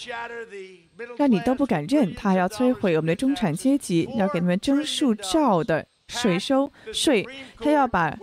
[1.16, 2.14] 让你都不敢认。
[2.14, 7.26] 他还要摧毁我们的中产阶级，要给他们征数兆的税收税，
[7.59, 8.16] 他要把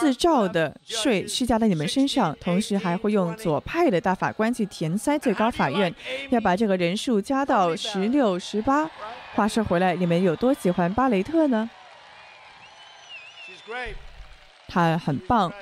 [0.00, 5.92] 四兆的税施加在你们身上，同时还会用左派的大法官去填塞最高法院，
[6.30, 8.88] 要把这个人数加到十六、十八。
[9.34, 11.70] 话说回来，你们有多喜欢巴雷特呢？
[14.68, 15.52] 他很棒。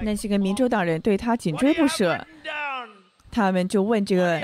[0.00, 2.24] 那些个民主党人对他紧追不舍，
[3.30, 4.40] 他们就问这个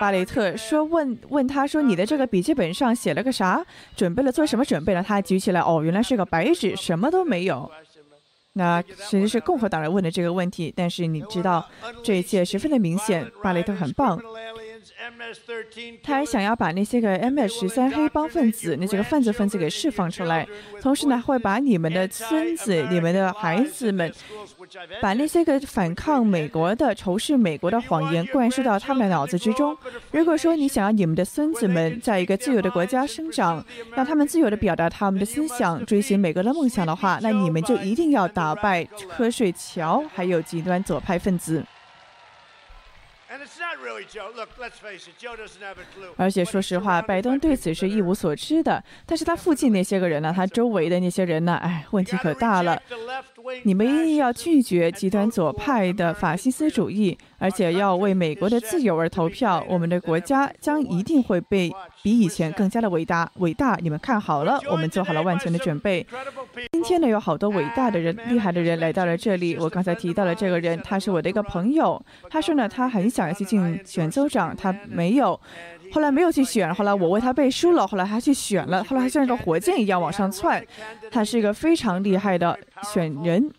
[0.00, 3.64] 巴雷特说：“问问他说，你的这个笔记本上写了个啥？
[3.94, 7.70] 准备了做什么准备了？”他举起来，哦，原来是个白纸，什么都没有。
[8.54, 11.68] 那其实是共和党人问的这个问题，但是你知道，
[12.02, 14.18] 这一切十分的明显，巴雷特很棒。
[16.02, 20.46] 他还想要把那些个 MS 十三黑帮分子、那些个犯罪分子给释放出来，
[20.80, 24.12] 同时呢，会把你们的孙子、你们的孩子们，
[25.00, 29.76] 把那些个反抗美国的、仇视美国的谎言灌输到他们的脑子之中。
[30.10, 41.64] 如果说你想要你们的孙子们在一个自由的国家生长，让他们自由的表达他们的思想、追寻美国的梦想的话，那你们就一定要打败瞌睡乔还有极端左派分子。
[46.16, 48.82] 而且说实话，拜登对此是一无所知的。
[49.04, 50.32] 但是他附近那些个人呢？
[50.34, 51.56] 他周围的那些人呢？
[51.56, 52.80] 哎，问题可大了。
[53.64, 59.64] 你们一定要拒绝极端左派的法西斯主义，而且要为美国的自由而投票。
[59.68, 61.70] 我们的国家将一定会被
[62.02, 63.30] 比以前更加的伟大。
[63.36, 66.04] 伟大，你们看好了，我们做好了万全的准备。
[66.72, 69.56] 今天呢，有好多伟大的人、厉害的人来到了这里。
[69.56, 72.02] 我刚才提到了这个人，他是我的一个朋友。
[72.30, 73.65] 他说呢，他很想要去进。
[73.74, 75.40] 想选州长，他没有，
[75.92, 80.64] 后来没有去选，后来我为他背书了，后来他去选了，后来他像一个火箭一样往上窜，
[81.10, 82.58] 他是一个非常厉害的
[82.92, 83.52] 选人。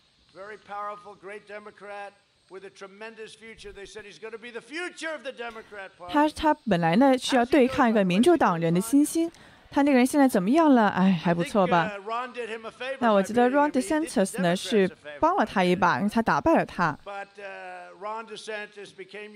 [6.10, 9.32] 他他本来呢是要对抗一个民主党人的新星。
[9.70, 10.88] 他那个人现在怎么样了？
[10.88, 11.92] 哎，还不错吧。
[13.00, 14.90] 那我觉得 Ron DeSantis 呢是
[15.20, 16.98] 帮了他一把，因为他打败了他。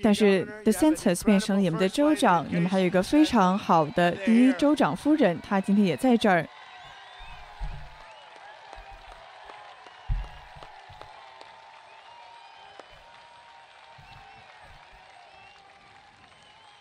[0.02, 6.46] 但是 DeSantis 变成了你们的州长，你们还有一个非常好的第一州长夫人，她今天也在这儿。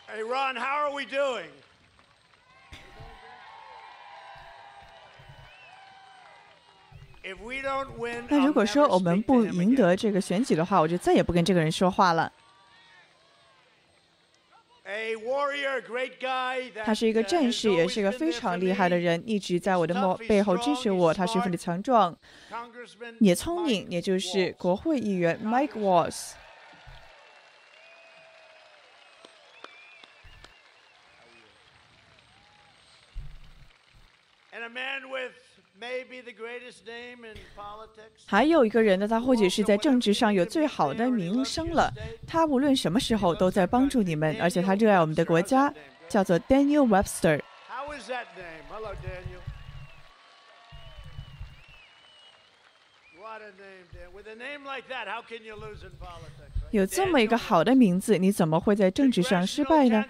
[0.08, 1.61] Hey Ron, how are we doing?
[8.30, 12.32] 那如果说我们不赢得这个选举的话，我就再也不跟这个人说话了。
[16.84, 21.14] 他是一个战士，也是一个非常厉害的人，一直在我的幕背后支持我。
[21.14, 22.18] 他十分的强壮，
[23.20, 26.34] 也聪明，也就是国会议员 Mike Walls。
[38.28, 41.92] 还有一个人呢，他或许是在政治上有最好的名声了。
[42.28, 45.74] 他无论什么时候都在帮助你们，而且他热爱我们的国家，
[46.08, 47.42] 叫做 Daniel Webster。
[56.70, 60.06] 有这么一个好的名字，你怎么会在政治上失败呢？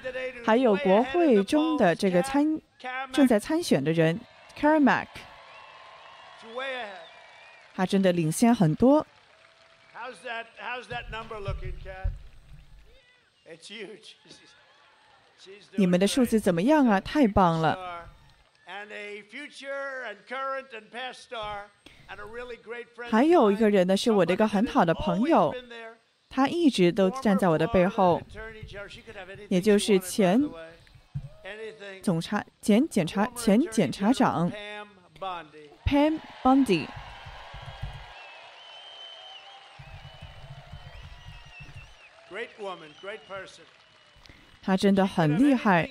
[0.45, 2.59] 还有国会中的这个参
[3.13, 4.19] 正在参选的人
[4.55, 5.20] c a r m a c
[7.73, 9.05] 他真的领先很多。
[15.75, 16.99] 你们的数字怎么样啊？
[16.99, 18.07] 太棒了！
[23.09, 25.53] 还有一个人呢，是我的一个很好的朋友，
[26.29, 28.21] 他一直都站在我的背后，
[29.49, 30.41] 也就是前
[32.01, 34.51] 总察、前检察、前检察长。
[35.85, 36.87] Pam Bundy，
[44.63, 45.87] 她真的很厉害。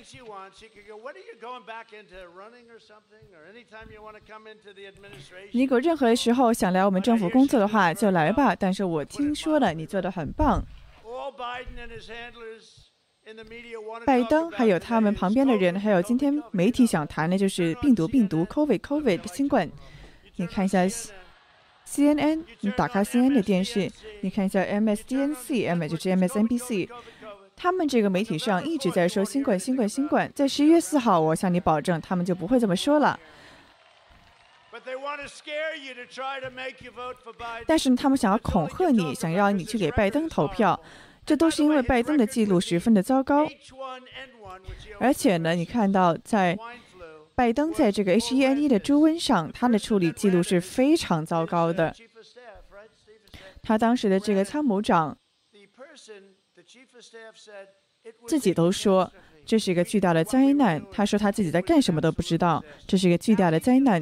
[5.53, 8.53] 如果任何时候想来我们政府工作的话，就来吧。
[8.53, 10.61] 但是我听说了，你做的很棒。
[14.05, 19.69] 拜登还有他们旁边的人，还有今天媒体想谈的就是病毒，病毒，COVID，COVID，新冠。
[20.37, 20.83] 你看一下
[21.87, 23.89] CNN，你打开 CNN 的电视，
[24.21, 26.89] 你看一下 MSDNC，M 就是 MSNBC，
[27.55, 30.31] 他们这个媒体上一直在说新冠，新冠，新冠。
[30.33, 33.19] 在十一月四号，我向你保证，他们就不会这么说了。
[37.67, 40.79] 但是他们想要恐吓你，想要你去给拜登投票。
[41.25, 43.47] 这都是因为拜登的记录十分的糟糕，
[44.99, 46.57] 而且呢，你看到在
[47.35, 51.95] 拜登在这个 H1N1 的猪瘟上，他的处理记录是非常糟糕的。
[53.61, 55.17] 他当时的这个参谋长
[58.27, 59.11] 自己都说
[59.45, 60.83] 这是一个巨大的灾难。
[60.91, 64.01] 他说他自己在干什么都不知道，这是一个巨大的灾难。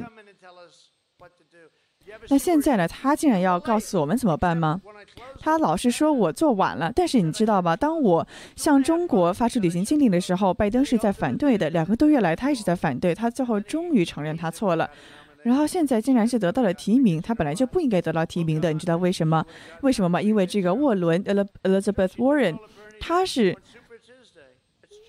[2.28, 2.86] 那现在呢？
[2.86, 4.80] 他竟然要告诉我们怎么办吗？
[5.40, 7.74] 他老是说我做晚了，但是你知道吧？
[7.74, 11.70] 当我向中国发出旅行禁令的时候，拜登是在反对的。
[11.70, 13.14] 两个多月来，他一直在反对。
[13.14, 14.88] 他最后终于承认他错了，
[15.42, 17.20] 然后现在竟然是得到了提名。
[17.20, 19.44] 他本来就不应该得到提名的，你知道为什么？
[19.80, 20.20] 为什么吗？
[20.20, 22.58] 因为这个沃伦 （Elizabeth Warren）
[23.00, 23.56] 他是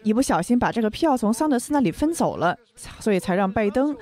[0.04, 2.58] 一不小心把这个票从桑德斯那里分走了，
[3.00, 3.96] 所以才让拜登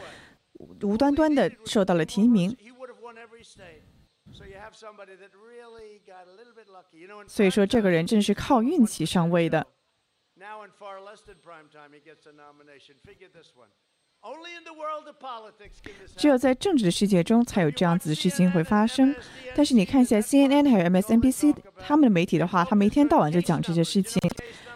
[0.81, 2.55] 无端端的受到了提名。
[7.27, 9.65] 所以说，这个人正是靠运气上位的。
[16.17, 19.15] 只有在政治的世界中，才有这样子的事情会发生。
[19.55, 24.21] 但是你看一下 CNN 还有 MSNBC 他们的媒体的话，他们一天到晚就讲这些事情。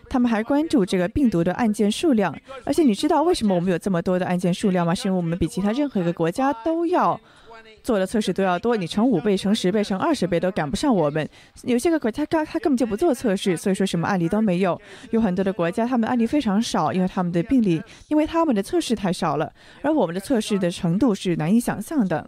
[0.09, 2.33] 他们还关注这个病毒的案件数量。
[2.65, 4.95] 而且你知道为什么我们有这么多的案件数量吗？
[4.95, 7.19] 是因为我们比其他任何一个国家都要。
[7.83, 11.27] 做的测试都要多，你乘五倍、乘十倍、乘二十倍都赶不上我们。
[11.63, 14.79] 有些个国家他他根本就不做测试，所以说什么案例都没有。
[15.11, 19.51] 有很多的国家他们案例非常少，因为他们的病例，因为他们的测试太少了，
[19.81, 22.27] 而我们的测试的程度是难以想象的。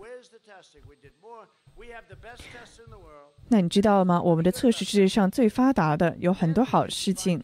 [3.48, 4.22] 那你知道吗？
[4.22, 7.42] 我们的测试世界上最发达的，有很多好事情。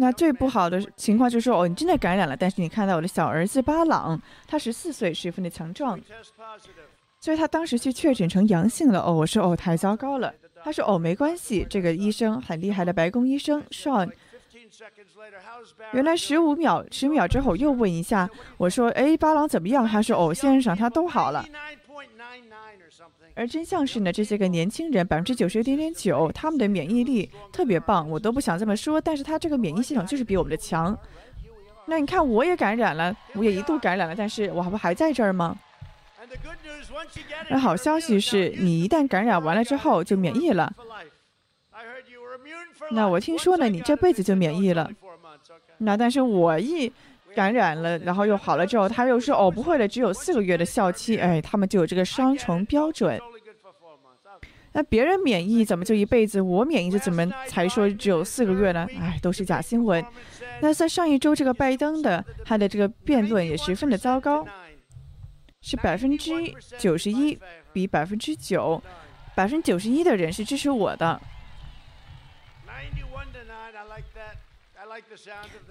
[0.00, 6.00] 那最不好的情况就是说哦，你真的感染了，但是你看到我的小儿子巴朗，他十四岁，十分的强壮，
[7.20, 9.02] 所以他当时去确诊成阳性了。
[9.02, 10.32] 哦，我说哦，太糟糕了。
[10.64, 14.10] 他说哦，没关系，这个医生很厉害的白宫医生 Sean。
[15.92, 19.86] 原来十五秒，十秒之后又问一下，我说哎，巴朗怎么样？
[19.86, 21.44] 他说哦，先生，他都好了。
[23.34, 30.96] 而真相是呢，这些个年轻人百分之九十点点九，他们的免疫力特别棒，我都不想这么说，但是他这个免疫系统就是比我们的强。
[31.86, 35.58] 那你看，我也感染了，我也一度感染了，但是我还不还在这儿吗？
[37.48, 40.72] 那好消息是你一旦感染完了之后就免疫了。
[42.92, 44.90] 那我听说呢，你这辈子就免疫了。
[45.78, 46.92] 那但是我一
[47.34, 51.16] 感染了，然后又好了之后，他又说哦不会的，只有四个月的效期。
[51.16, 53.20] 哎，他们就有这个双重标准。
[54.72, 56.40] 那别人免疫怎么就一辈子？
[56.40, 58.86] 我免疫就怎么才说只有四个月呢？
[59.00, 60.04] 哎，都是假新闻。
[60.60, 64.46] 那在上一周，这个拜登的他的这个辩论也十分的糟糕，
[65.60, 66.30] 是百分之
[66.78, 67.36] 九十一
[67.72, 68.80] 比百分之九，
[69.34, 71.20] 百分之九十一的人是支持我的。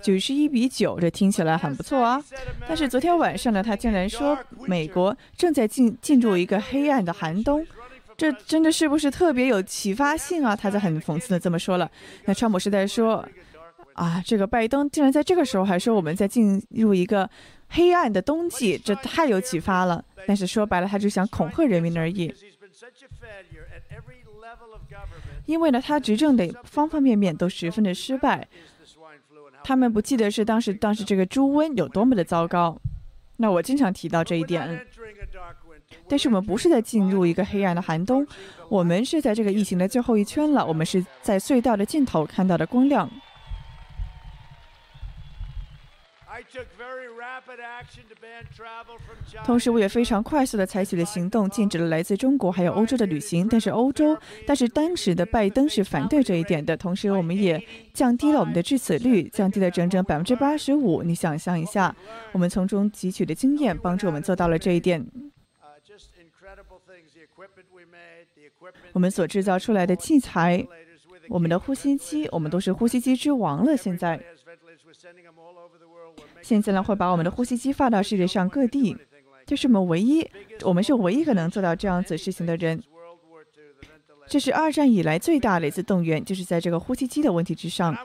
[0.02, 2.22] 九十一比九，这听起来很不错啊。
[2.68, 4.38] 但是昨天晚上呢，他竟然说
[4.68, 7.66] 美国正在进进入一个黑暗的寒冬，
[8.18, 10.56] 这真的是不是特别有启发性啊？
[10.56, 11.90] 他在很讽刺的这么说了。
[12.26, 13.26] 那川普是在说
[13.94, 17.30] 啊，这个拜登竟然在这个时候还说我们在进入一个
[17.70, 20.04] 黑暗的冬季，这太有启发了。
[20.28, 22.34] 但是说白了，他就想恐吓人民而已。
[25.46, 28.46] 因为呢，他执政的方方面面都十分的失败。
[29.70, 32.76] 他们不记得是当时当时这个猪瘟有多么的糟糕。
[33.38, 34.84] 那我经常提到这一点。
[36.08, 38.26] 但是我们不是在进入一个黑暗的寒冬，
[38.68, 40.66] 我们是在这个疫情的最后一圈了。
[40.66, 43.08] 我们是在隧道的尽头看到的光亮。
[49.44, 53.48] 同时，我也非常快速地采取了行动，禁止了来自中国还有欧洲的旅行。
[53.50, 54.16] 但是欧洲，
[54.46, 56.78] 但是当时的拜登是反对这一点的。
[56.78, 57.60] 同时，我们也
[57.94, 61.02] 降低了我们的致死率，降低了整整百分之八十五。
[61.02, 61.96] 你想象一下，
[62.32, 65.04] 我们从中汲取的经验，帮助我们做到了这一点。
[68.94, 70.64] 我们所制造出来的器材，
[71.28, 73.76] 我们的呼吸机，我们都是呼吸机之王了。
[73.76, 74.20] 现在。
[76.42, 78.98] 现在呢，会把我们的呼吸机发到世界上各地，
[79.46, 80.28] 这是我们唯一，
[80.64, 82.82] 我们是唯一一个能做到这样子事情的人。
[84.28, 87.98] 这是二战以来最大的一次动员，就是在这个呼吸机的问题之上。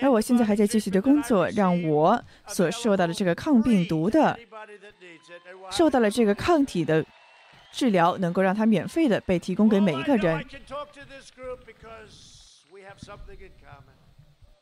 [0.00, 4.38] 而我现在还在继续的工作，让我所受到的这个抗病毒的，
[5.70, 7.04] 受到了这个抗体的
[7.70, 10.42] 治疗，能够让它免费的被提供给每一个人。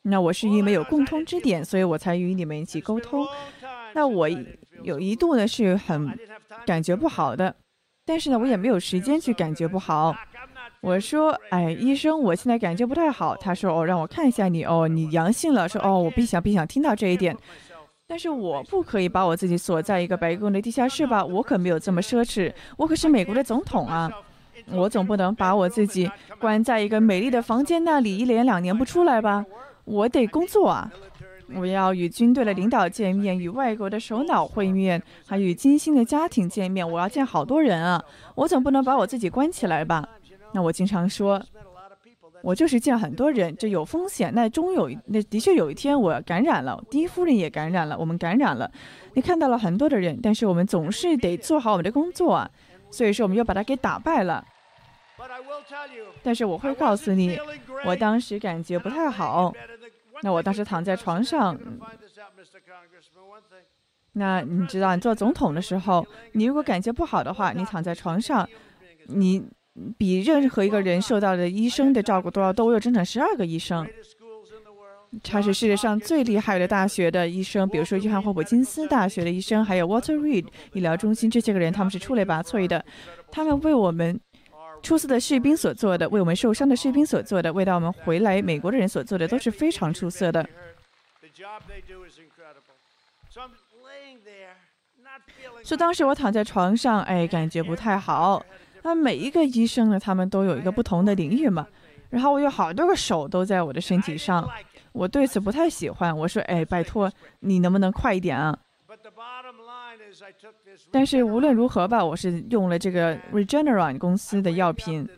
[0.02, 3.26] 那我是因为有共通之点，所以我才与你们一起沟通。
[3.94, 4.28] 那我
[4.82, 6.18] 有一度呢是很
[6.64, 7.54] 感觉不好的，
[8.06, 10.14] 但是呢我也没有时间去感觉不好。
[10.80, 13.36] 我说，哎，医生，我现在感觉不太好。
[13.36, 15.68] 他说，哦，让我看一下你，哦，你阳性了。
[15.68, 17.36] 说，哦，我不想不想听到这一点。
[18.06, 21.22] 但是我不可以把我自己锁在一个白宫的地下室吧？
[21.22, 24.10] 我可没有这么奢侈，我可是美国的总统啊！
[24.72, 29.44] 我总不能把我自己关在一个美丽的房间那里一连两年不出来吧？
[29.90, 30.90] 我得工作啊！
[31.52, 36.88] 我要与军队的领导见面，与外国的首脑会面，还与金星的家庭见面。
[36.88, 38.00] 我要见好多人啊！
[38.36, 40.08] 我总不能把我自己关起来吧？
[40.52, 41.42] 那我经常说，
[42.44, 44.32] 我就是见很多人，这有风险。
[44.32, 48.70] 那终有那的确有一天我感染了，第一夫人也感染了，我们感染了。
[49.14, 52.48] 你看到了很多的人，但是我们总是得做好我们的工作啊！
[52.92, 54.44] 所以说，我们要把它给打败了。
[56.22, 57.36] 但是我会告诉你，
[57.84, 59.52] 我当时感觉不太好。
[60.22, 61.58] 那我当时躺在床上。
[64.12, 68.48] 那你知道，你做总统的时候，你如果感觉不好的话，你躺在床上，
[69.06, 69.42] 你
[69.96, 73.86] 比任何一个人受到的医生的照顾都要多，我有整整十二个医生。
[75.22, 82.84] 他是世界上最厉害的大学的医生，比如说约翰霍普金斯大学的医生，还有 Water Reed 医疗中心这些个人，他们是出类拔萃的，
[83.30, 84.20] 他们为我们。
[84.82, 90.46] 出色的士兵所做的，为我们受伤的士兵所做的，为到我们回来美国的人所做的，都是非常出色的。
[95.62, 98.44] 所以当时我躺在床上，哎，感觉不太好。
[98.82, 101.66] 那每一个医生呢，他们都有一个不同的领域嘛。
[102.08, 104.48] 然后我有好多个手都在我的身体上，
[104.92, 106.16] 我对此不太喜欢。
[106.16, 107.10] 我说，哎，拜托，
[107.40, 108.58] 你能不能快一点啊？
[110.90, 115.08] 但是无论如何吧，我是用了这个 Regeneron 公司的药品。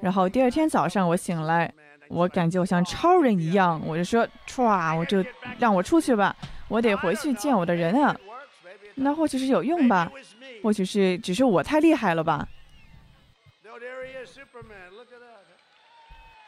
[0.00, 1.72] 然后第二天早上我醒来，
[2.08, 5.24] 我感觉我像超人一样，我就说唰，我就
[5.58, 6.34] 让我出去吧，
[6.68, 8.16] 我得回去见我的人啊。
[8.94, 10.10] 那或许是有用吧，
[10.62, 12.48] 或许是只是我太厉害了吧。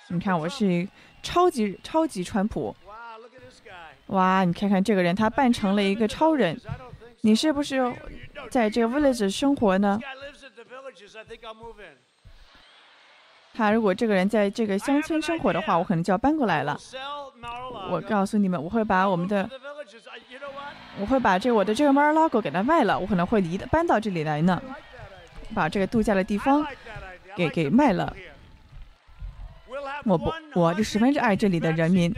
[0.09, 0.87] 你看，我是
[1.23, 2.75] 超级超级川普。
[4.09, 6.61] 哇，你看看这个人，他扮成了一个超人。
[7.25, 7.91] 你是不是
[8.51, 9.99] 在这个 village 生活呢？
[13.55, 16.79] 他如果这个人在这个乡村生活的话，我可能就要搬过来了。
[17.91, 19.49] 我告诉你们，我会把我们的，
[21.01, 24.63] 我会把这我的这个 m a r l a g o 给他卖了，我可能会离的搬到这里来呢，
[25.55, 26.63] 把这个度假的地方
[27.35, 28.15] 给给卖了。
[30.05, 32.15] 我不，我就十分之爱这里的人民。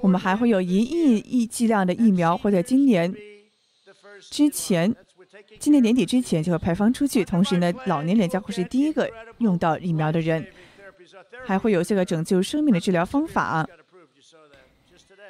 [0.00, 3.14] 我们还会有一亿亿剂量的疫苗，会在今年。
[4.20, 4.94] 之前，
[5.58, 7.24] 今年年底之前就会排放出去。
[7.24, 10.46] 同时呢，老年人将会是第一个用到疫苗的人，
[11.44, 13.66] 还会有这个拯救生命的治疗方法。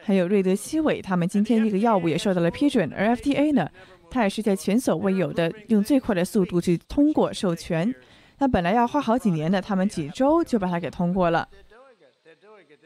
[0.03, 2.93] 还有瑞德西韦，他们今天这个药物也受到了批准。
[2.93, 3.69] 而 FDA 呢，
[4.11, 7.95] 它也是在前所未有的用最快的速度去通过授权。
[8.39, 11.49] 那本来要花好几年的，他们几周就把它给通过了。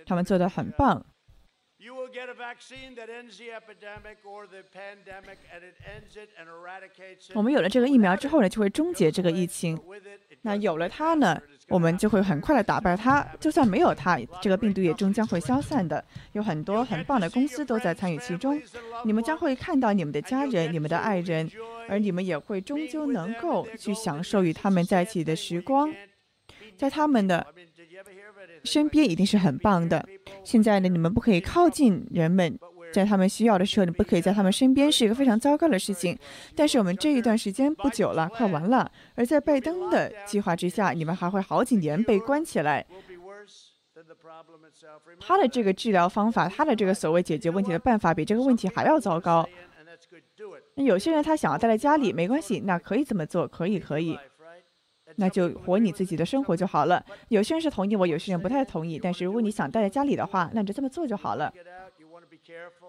[0.06, 1.04] 他们做的很棒。
[7.34, 9.78] 我们有了这个疫苗之后呢，就会终结这个疫情。
[10.42, 13.26] 那有了它呢，我们就会很快的打败它。
[13.40, 16.04] 就算没有它，这个病毒也终将会消散的。
[16.32, 18.60] 有很多很棒的公司都在参与其中。
[19.04, 21.50] 你们将会看到你们的家人、你们的爱人，
[21.88, 25.92] 而你们也会终究能够去享受与他们在一起的时光，
[26.76, 27.46] 在他们的。
[28.64, 30.04] 身边一定是很棒的。
[30.44, 32.58] 现在呢，你们不可以靠近人们，
[32.92, 36.18] 在他们需要的时候，你不可以在他们身边，是一个非常糟糕的事情。
[36.54, 38.90] 但是我们这一段时间不久了，快完了。
[39.14, 42.84] 而在拜登的计划之下，你们还会好几年被关起来。
[45.20, 49.48] 他的这个治疗方法，他的这个所谓解决问题的办法，比这个问题还要糟糕。
[50.76, 54.16] 那有些人他想要待在家里，没关系，那可以这么做，可以，可以。
[55.18, 57.04] 那就活你自己的生活就好了。
[57.28, 58.98] 有些人是同意我，有些人不太同意。
[59.02, 61.52] 但是如果你想待在家里的话，那你就这么做就好了。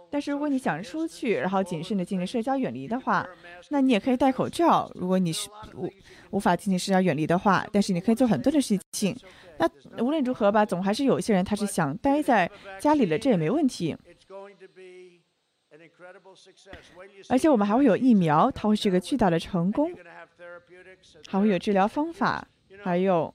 [0.09, 3.27] 但是如果你想出去，然后谨慎的进行社交远离的话，
[3.69, 4.89] 那你也可以戴口罩。
[4.95, 5.91] 如果你是无
[6.31, 9.15] 无法进行社交远离的话，但是你可以做很多的事情。
[9.57, 9.67] 那
[10.03, 12.49] 无论如何吧，总还是有一些人他是想待在
[12.79, 13.95] 家里的，这也没问题。
[17.29, 19.91] 而且我们还会有疫苗，它会是一个巨大的成功。
[21.27, 22.45] 还会有治疗方法，
[22.83, 23.33] 还有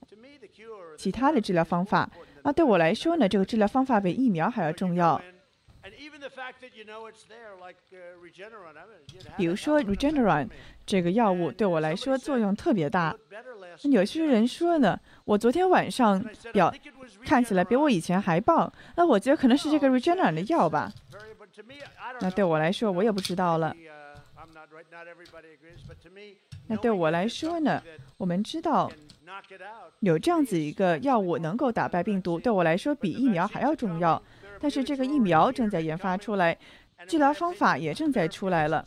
[0.97, 2.09] 其他的治疗方法。
[2.43, 5.19] 那对我来说呢，这个治疗方法比疫苗还要重要。
[9.37, 10.49] 比如说 Regeneron
[10.85, 13.15] 这个药物对我来说作用特别大。
[13.83, 16.23] 有些人说呢，我昨天晚上
[16.53, 16.73] 表
[17.23, 18.71] 看起来比我以前还棒。
[18.95, 20.91] 那我觉得可能是这个 Regeneron 的药吧。
[22.21, 23.75] 那对我来说，我也不知道了。
[26.67, 27.81] 那对我来说呢？
[28.17, 28.91] 我们知道
[29.99, 34.21] 有这样子一个药物能够打败病毒，对我来说比疫苗还要重要。
[34.59, 36.57] 但是这个疫苗正在研发出来，
[37.07, 38.85] 治疗方法也正在出来了。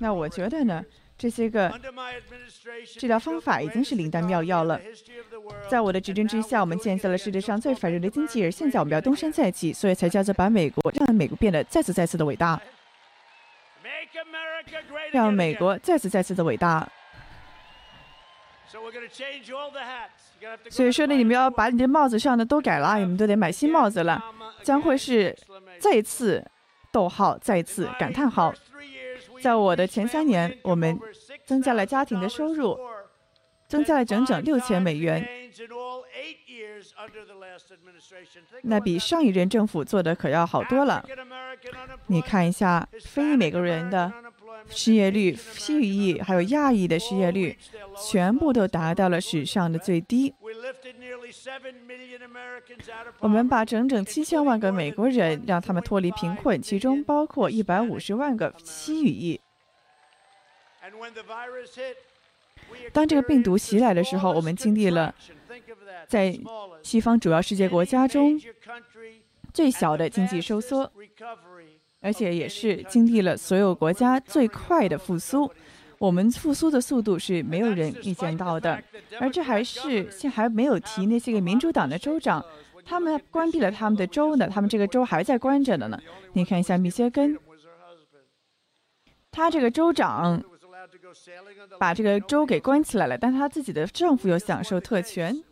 [0.00, 0.82] 那我觉得呢，
[1.16, 1.72] 这些个
[2.98, 4.80] 治疗方法已经是灵丹妙药了。
[5.68, 12.60] 在我的执政之下，我们建设了世界上最繁荣的经济，而现在我们要东山再起，所以才叫做把美国让美国变得再次再次的伟大。
[15.12, 16.88] 让美国再次再次的伟大。
[20.68, 24.20] 所以说呢，你们要把你的帽子上的都改了，你们都得买新帽子了。
[24.62, 25.36] 将会是
[25.78, 26.44] 再次
[26.90, 28.52] 逗号，再次感叹号。
[29.44, 30.98] 在我的前三年，我们
[31.44, 32.78] 增加了家庭的收入，
[33.68, 35.22] 增加了整整六千美元。
[38.62, 41.04] 那比上一任政府做的可要好多了。
[42.06, 44.10] 你看一下非裔美国人的
[44.68, 47.56] 失业率、西语裔还有亚裔的失业率，
[48.08, 50.34] 全部都达到了史上的最低。
[53.20, 59.40] 我们把整整七千万个美国人让他们脱离贫困，其中包括一百五十万个西语裔。
[62.92, 65.14] 当这个病毒袭来的时候，我们经历了。
[66.06, 66.38] 在
[66.82, 68.38] 西方主要世界国家中，
[69.52, 70.90] 最小的经济收缩，
[72.04, 75.50] 而且也是经历了所有国家最快的复苏。
[75.98, 78.82] 我们复苏的速度是没有人预见到的，
[79.18, 82.44] 而这还是现还没有提那些个民主党的州长，
[82.84, 85.98] 他们关闭了他们的州呢，他们这个州还在关着的呢。
[86.34, 87.38] 你看一下密歇根，
[89.30, 90.42] 他这个州长
[91.78, 95.42] 把这个州给关起来了，但他自己的丈夫又享受特权。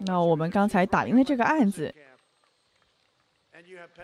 [0.00, 1.94] 那我们刚才打赢了这个案子，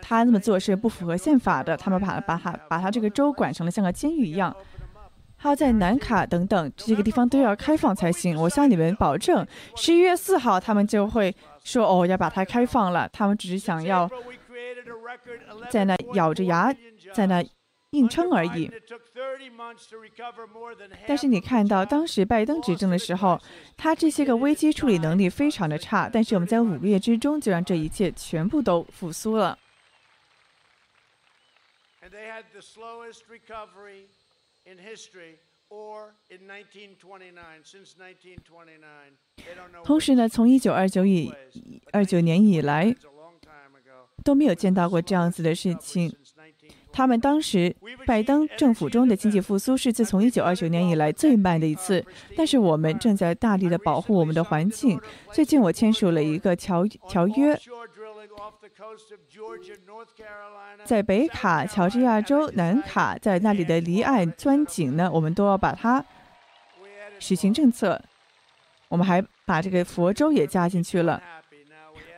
[0.01, 1.77] 他那么做是不符合宪法的。
[1.77, 4.55] 他们把把他把他这个州管成了像个监狱一样。
[5.39, 8.35] 还要在南卡等等这个地方都要开放才行。
[8.41, 9.47] 我向你们保证，
[9.77, 13.07] 十一月四号他们就会说哦要把它开放了。
[13.11, 14.11] 他们只是想要
[15.69, 16.75] 在那咬着牙
[17.13, 17.45] 在那
[17.97, 18.71] 硬撑而已。
[21.07, 23.41] 但是你看到当时拜登执政的时候，
[23.77, 26.09] 他这些个危机处理能力非常的差。
[26.13, 29.59] 但是我们在五个月之中就让这一切全部都复苏了。
[39.85, 41.33] 同时呢，从一九二九以
[41.93, 42.95] 二九年以来，
[44.23, 46.15] 都没有见到过这样子的事情。
[46.97, 47.77] 他们当时
[48.07, 52.03] 拜登政府中的经济复苏是自从一九二九年以来最慢的一次，
[52.35, 54.99] 但是我们正在大力的保护我们的环境。
[55.31, 57.55] 最近我签署了一个条条约。
[60.85, 66.03] 在北卡、乔治亚州、南卡，在那里的离岸钻井呢，我们都要把它
[67.19, 68.01] 实行政策。
[68.89, 71.23] 我们还把这个佛州也加进去了。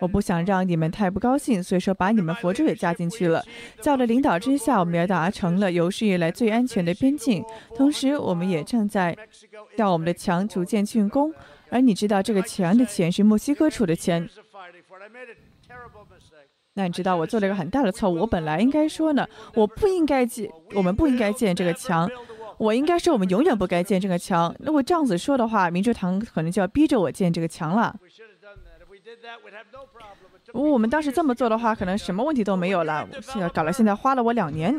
[0.01, 3.43] 我不想让你们太不高兴，所以说把你们佛州也加进去了。
[3.81, 7.45] 在我的领导之下，我们也达成了有史以来最安全的边境。
[7.75, 9.17] 同时，我们也正在
[9.77, 11.33] 让我们的墙逐渐竣工。
[11.71, 14.29] 而你知道，这个墙的钱是墨西哥出的钱。
[16.75, 18.21] 那你知道我做了一个很大的错误。
[18.21, 22.09] 我本来应该说呢，我不应该建，我们不应该建这个墙。
[22.57, 24.55] 我应该说我们永远不该建这个墙。
[24.61, 27.95] 如果这样子说的话，民主党可能就要逼着我建这个墙了。
[30.53, 33.09] 如果我们当时这么做的话，可能什么问题都没有了。
[33.21, 34.75] 现在搞了，现在花了我两年。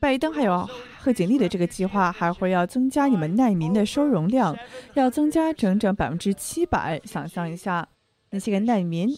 [0.00, 0.68] 拜登还有
[0.98, 4.56] 贺锦丽的这个计划，还会要增加你们难民的收容量，
[4.94, 7.00] 要增加整整百分之七百。
[7.04, 7.86] 想象一下，
[8.30, 9.16] 那些个难民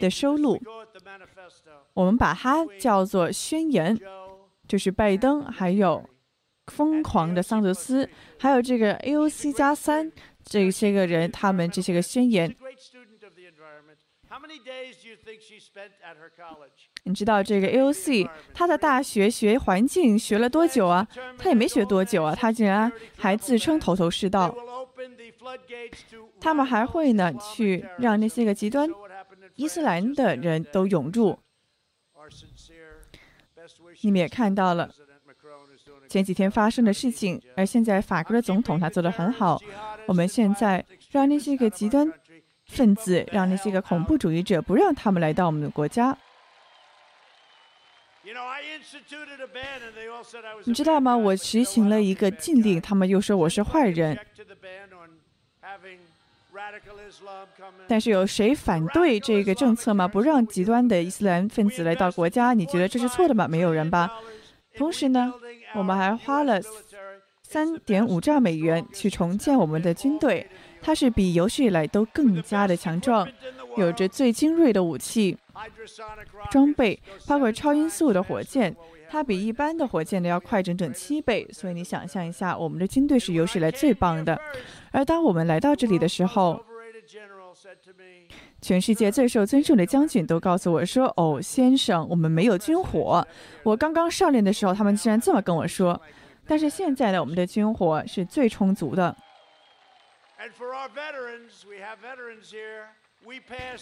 [0.00, 0.60] 的收入，
[1.94, 3.98] 我们把它叫做宣言，
[4.68, 6.08] 就是拜登还有
[6.68, 8.08] 疯狂的桑德斯，
[8.38, 10.10] 还有这个 AOC 加三
[10.44, 12.54] 这些个人，他们这些个宣言。
[17.04, 21.06] 你知道这个 AOC 他的大学学环境学了多久啊？
[21.38, 24.54] 他也没学多久啊，他竟然还自称头头是道。
[26.40, 28.88] 他们还会呢去让那些个极端
[29.54, 31.38] 伊斯兰的人都涌入。
[34.00, 34.90] 你们也看到了
[36.14, 39.60] 前几天发生的事情，而现在法国的总统他做得很好。
[40.06, 42.08] 我们现在让那些个极端。
[42.66, 46.16] 分子让那些个恐怖主义者不让他们来到我们的国家。
[50.64, 51.14] 你知道吗？
[51.14, 54.18] 我实行了一个禁令，他们又说我是坏人。
[57.86, 60.08] 但是有谁反对这个政策吗？
[60.08, 62.54] 不让极端的伊斯兰分子来到国家？
[62.54, 63.46] 你觉得这是错的吗？
[63.46, 64.10] 没有人吧。
[64.76, 65.32] 同时呢，
[65.74, 66.60] 我们还花了
[67.42, 70.46] 三点五兆美元去重建我们的军队。
[70.82, 73.26] 它是比有史以来都更加的强壮，
[73.78, 75.34] 有着最精锐的武器
[76.50, 78.76] 装备，包括超音速的火箭，
[79.08, 81.48] 它比一般的火箭呢要快整整七倍。
[81.50, 84.38] 所以你想象一下，我们的军队是有史以来最棒的。
[84.90, 86.62] 而当我们来到这里的时候，
[88.64, 93.22] 全世界最受尊重的将军都告诉我说：“哦，先生，我们没有军火。”
[93.62, 96.00] 我刚刚上任的时候，他们竟然这么跟我说。
[96.46, 99.14] 但是现在呢，我们的军火是最充足的。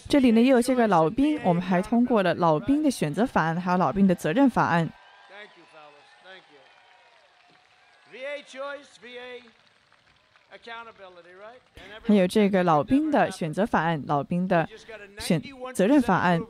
[0.08, 4.90] 这里呢也有些个老兵，我们还通过了老兵的选择法案，还有老兵的责任法案。
[12.04, 14.68] 还有这个老兵的选择法案，老兵的
[15.18, 15.42] 选
[15.74, 16.40] 责任法案。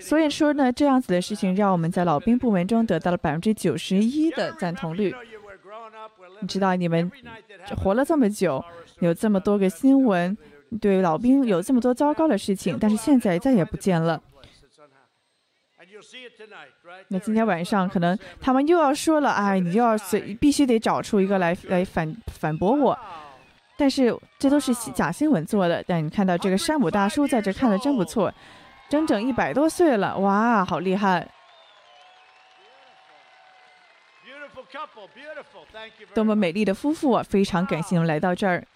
[0.00, 5.14] 所以说呢，这样子的事情让我们在老兵部门中得到了百分之九十一的赞同率。
[6.40, 7.10] 你知道你们
[7.76, 8.64] 活了这么久。
[9.00, 10.34] 有这么多个新闻，
[10.80, 14.18] 对老兵有这么多糟糕的事情，但是现在再也不见了。
[17.08, 22.98] 那今天晚上可能他们又要说了，哎，你又要随必须得找出一个来来反反驳我。
[23.76, 25.84] 但是这都是假新闻做的。
[25.86, 28.32] 但你看到这个山姆大叔在这看的真不错，
[28.88, 31.28] 整整一百多岁了，哇，好厉害！
[36.14, 37.22] 多么美丽的夫妇啊！
[37.22, 38.66] 非常感谢你们来到这儿。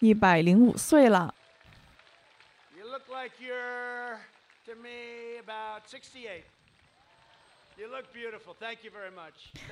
[0.00, 1.34] 一百零五岁了
[2.76, 4.18] ，You look like you're,
[4.66, 6.42] to me, about 68.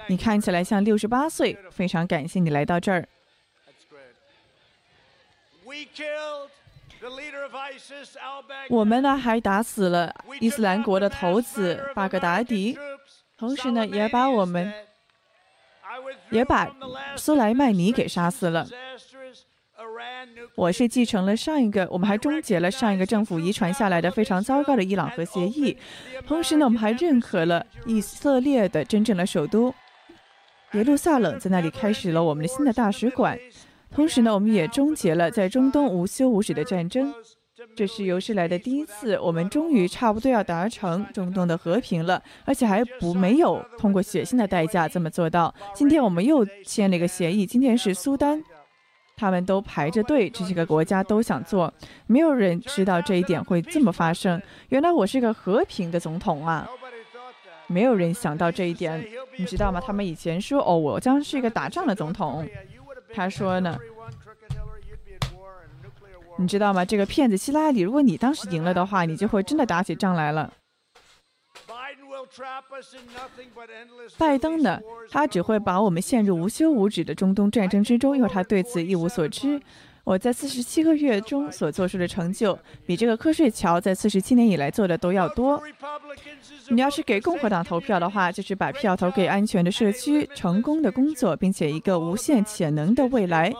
[0.09, 3.09] 你看起来像六十八岁非常感谢你来到这儿。
[8.69, 12.79] 我们呢还打死了伊斯兰国的头子巴格达迪。
[13.37, 14.73] 同时呢也把我们
[16.31, 16.71] 也把
[17.17, 18.67] 苏莱曼尼给杀死了。
[20.55, 25.77] 我是继承了上一个，我们还终结了上一个政府遗传下来的非常糟糕的伊朗核协议。
[26.27, 29.75] 同时呢，我们还认可了以色列的真正的首都
[30.73, 33.39] 耶路撒冷，在那里开始了我们的新的大使馆。
[33.91, 37.13] 同时呢，我们也终结了在中东无休无止的战争。
[37.77, 45.55] 这是有史来的第一次，我们终于差不多要达成中东的和平了，而且还不没有通过血腥的代价这么做到。
[45.75, 48.43] 今天我们又签了一个协议，今天是苏丹，
[49.17, 51.73] 他们都排着队，这些个国家都想做，
[52.07, 54.41] 没有人知道这一点会这么发生。
[54.69, 56.69] 原来我是个和平的总统啊，
[57.67, 59.05] 没有人想到这一点，
[59.37, 59.81] 你知道吗？
[59.85, 62.49] 他们以前说哦，我将是一个打仗的总统，
[63.15, 63.79] 他说呢。
[66.37, 66.85] 你知道吗？
[66.85, 70.53] 这个骗子希拉里，如果你当时赢了的话，你就会真的打起仗来了。
[71.69, 72.14] Biden will trap us in nothing but endless
[74.19, 79.61] 拜登呢他只会把我们陷入无休无止的中东战争之中，因为他对此一无所知。
[80.05, 85.63] 我在四十七个月中所做出的成就，比这个瞌睡桥在四十七年以来做的都要多。
[86.69, 93.51] 你要是给共和党投票的话，就是把票投给安全的社区、成功的工作，并且一个无限潜能的未来。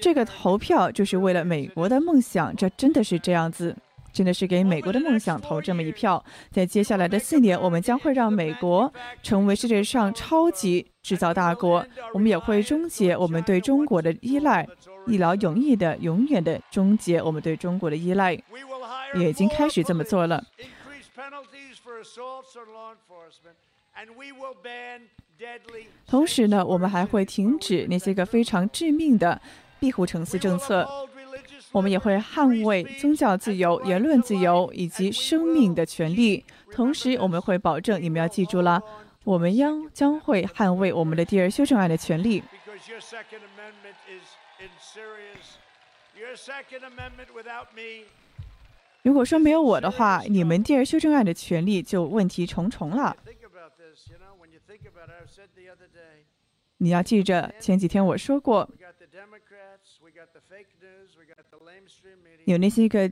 [0.00, 3.76] 这个投票就是为了美国的梦想，这真的是这样子，
[4.12, 6.22] 真的是给美国的梦想投这么一票。
[6.50, 8.92] 在接下来的四年，我们将会让美国
[9.22, 14.66] 成为世界上超级制造大国，我们也会终结我们对中国的依赖，
[15.06, 18.38] 一劳永逸的、永远的终结我们对中国的依赖。
[19.16, 20.40] 也已经开始这么做了。
[26.06, 29.40] 同时呢，我们还会停止那些个非常致命的
[29.80, 30.88] 庇护城市政策。
[31.72, 36.44] 我们也会捍卫宗教自由、言论自由以及生命的权利。
[36.72, 38.82] 同时，我们会保证你们要记住了，
[39.24, 42.42] 我们将将会捍卫我们的第二修正案的权利。
[49.02, 53.16] 如果说没有我的话，你们第二修正案的权利就问题重重了。
[56.78, 58.68] 你要记着，前几天我说过，
[62.44, 63.10] 有那些个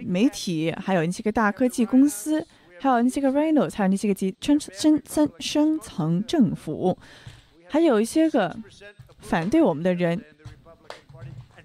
[0.00, 2.46] 媒体，还有那些个大科技公司，
[2.78, 6.96] 还有那些个 Reynolds，还有那些个集深深深深层政府，
[7.68, 8.56] 还有一些个
[9.18, 10.12] 反对我们的人。
[10.12, 11.64] in the Republican Party, and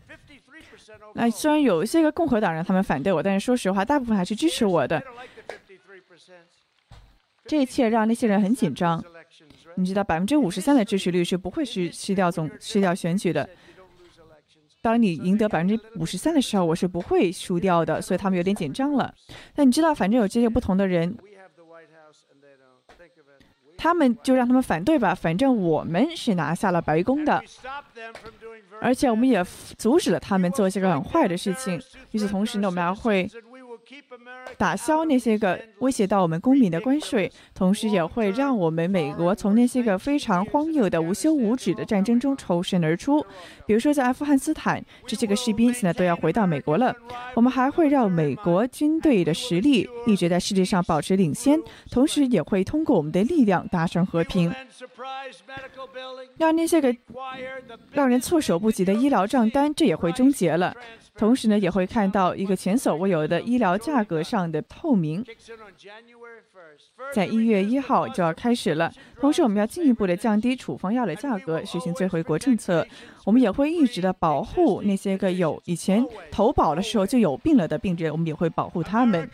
[0.77, 4.99] 53%那虽然有一些个共和党人他们反对我，但是说实话，大部分还是支持我的。
[4.99, 5.55] don't like the
[6.17, 6.33] 53%.
[7.45, 9.03] 这一切让那些人很紧张?
[9.75, 13.47] 你知道，百分之五十三的支持率是不会失失掉总失掉选举的。
[14.85, 19.11] 当你赢得百分之五十三的时候，我是不会输掉的，所以他们有点紧张了。
[19.55, 21.17] 但你知道，反正有这些不同的人
[23.75, 27.43] 他们就让他们反对吧，反正我们是拿下了白宫的
[28.79, 29.43] 而且我们也
[29.75, 31.81] 阻止了他们做一些个很坏的事情。
[32.11, 33.27] 与此同时呢，我们还会
[34.57, 43.25] 打消那些个威胁到我们公民的关税，同时也会让我们美国从那些个非常荒谬的无休无止的战争中抽身而出。
[43.65, 46.95] 比如说，在阿富汗斯坦，这些个士兵现在都要回到美国了。
[47.35, 51.59] 我们还会让美国军队的实力一直在世界上保持领先，
[51.91, 54.53] 同时也会通过我们的力量达成和平
[56.37, 56.95] 让那些个
[57.91, 60.75] 让人措手不及的医疗账单，这也会终结了。
[61.17, 65.23] 同时呢，也会看到一个前所未有的医疗价格上的透明。
[67.13, 68.91] 在一月一号就要开始了。
[69.19, 72.85] 同时，我们要进一步的降低处方药的价格，实行最回国政策。
[73.23, 79.29] 我们也会一直的保护那些个有以前投保的时候就有病了的病人，我们也会保护他们。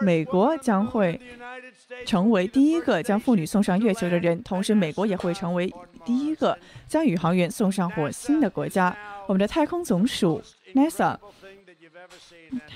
[0.00, 1.20] 美国将会
[2.06, 5.72] 成为第一个将妇女送上月球的人，同时美国也会成为
[6.04, 8.96] 第一个将宇航员送上火星的国家。
[9.26, 10.42] 我们的太空总署
[10.74, 11.16] NASA，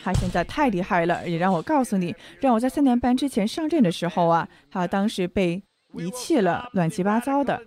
[0.02, 5.62] 他现在太厉害了，也让我告诉你，让我在三年半之前上任的时候啊，他当时被
[5.94, 7.60] 遗弃了，乱七八糟的。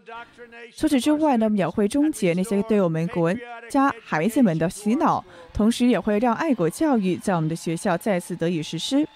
[0.75, 3.33] 除此之外呢，也会终结那些对我们国
[3.69, 5.23] 家孩子们的洗脑，
[5.53, 9.07] 同时也会让爱国教育在我们的学校再次得以实施。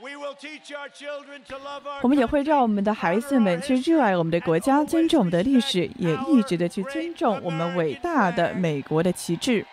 [0.00, 9.66] We will teach our children to love 我们也会让我们的孩子们去热爱我们的国家，尊重我们的历史，也一直的去尊重我们伟大的美国的旗帜。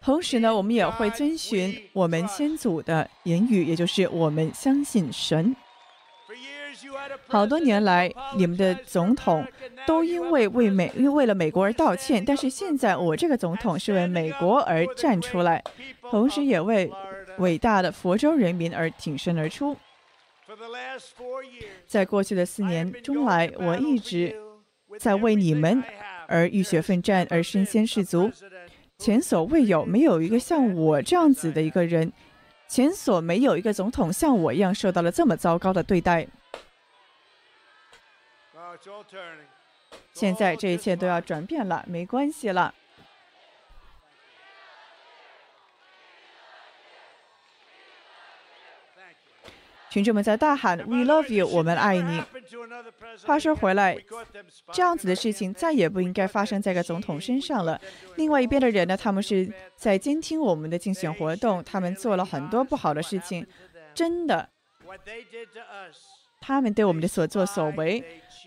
[0.00, 5.56] 同时呢，我们也会遵循我们先祖的言语，也就是我们相信神。
[7.26, 9.46] 好多年来，你们的总统
[9.86, 12.24] 都因为为美，为了美国而道歉。
[12.24, 15.62] 但是现在，我这个总统是为美国而站出来，
[16.10, 16.90] 同时也为
[17.38, 19.76] 伟大的佛州人民而挺身而出。
[21.86, 24.34] 在过去的四年中来，我一直
[24.98, 25.82] 在为你们
[26.26, 28.30] 而浴血奋战，而身先士卒，
[28.98, 32.10] 前所未有，没有一个像我这样子的一个人，
[32.66, 36.26] 前所没有一个总统像我一样受到了这么糟糕的对待。
[40.12, 42.74] 现在这一切都要转变了，没关系了。
[49.90, 52.22] 群众们在大喊 “We love you”，我们爱你。
[53.26, 53.96] 话说回来，
[54.70, 57.80] 这样子的事情再也不应该发生在个总统身上了。
[58.16, 63.46] 另外一边的人呢，他们是在监听我们的竞选活动，他们做了很多不好的事情，
[63.94, 64.50] 真的。
[66.48, 68.02] 他们对我们的所作所为，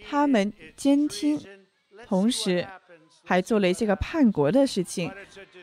[0.09, 1.39] 他们监听，
[2.07, 2.67] 同时
[3.23, 5.13] 还做了一些个叛国的事情。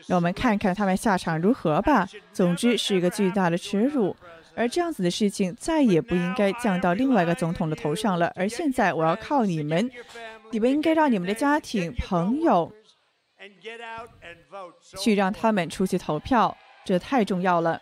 [0.07, 2.07] 让我们看看他们下场如何吧。
[2.31, 4.15] 总之是一个巨大的耻辱，
[4.55, 8.31] 而这样子的事情再也不应该降到另外一个总统的头上了。
[8.37, 9.91] 而现在我要靠你们，
[10.51, 12.71] 你们应该让你们的家庭、朋友
[14.97, 17.81] 去让他们出去投票，这太重要了。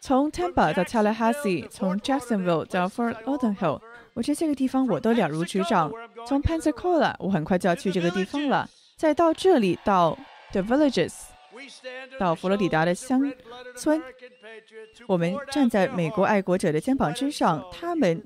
[0.00, 3.80] 从 Tampa 到 Tallahassee，从 Jacksonville 到 Fort Lauderdale，
[4.14, 5.90] 我这些个地方我都了如指掌。
[6.26, 8.68] 从 Pensacola，我很快就要去这个地方了。
[8.96, 10.16] 再到这里，到
[10.52, 11.12] The Villages，
[12.18, 13.32] 到佛罗里达的乡
[13.76, 14.00] 村，
[15.08, 18.24] 我们站在美国爱国者的肩膀之上，他们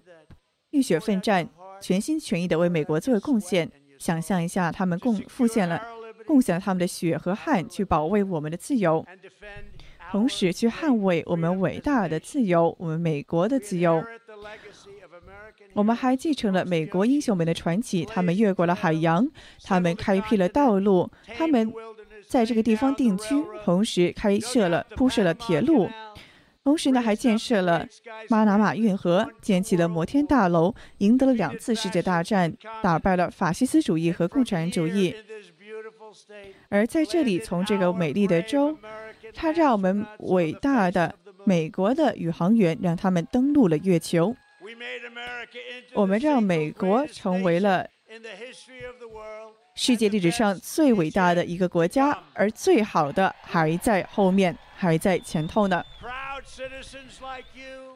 [0.70, 1.48] 浴血奋战，
[1.80, 3.70] 全心全意地为美国做贡献。
[3.98, 5.80] 想象一下，他们贡奉献了。
[6.26, 9.04] 贡献了他们的血和汗，去保卫我们的自由，
[10.10, 14.02] 同时去捍卫我们伟大的自由，我们美国的自由。
[15.72, 19.28] 我们还继承了美国英雄们的传奇，他们越过了海洋，
[19.62, 21.72] 他们开辟了道路，他们
[22.26, 25.88] 在这个地方定居，同时开设了铺设了铁路。
[26.62, 27.86] 同时呢，还建设了
[28.28, 32.52] 巴拿马运河，建起了摩天大楼，赢得了两次世界大战，
[32.82, 35.14] 打败了法西斯主义和共产主义。
[36.68, 38.76] 而在这里，从这个美丽的州，
[39.34, 41.14] 他让我们伟大的
[41.44, 44.34] 美国的宇航员让他们登陆了月球。
[45.94, 47.86] 我们让美国成为了
[49.74, 55.82] 世界历史上最伟大的一个国家，而最好的还在后面，还在前头呢。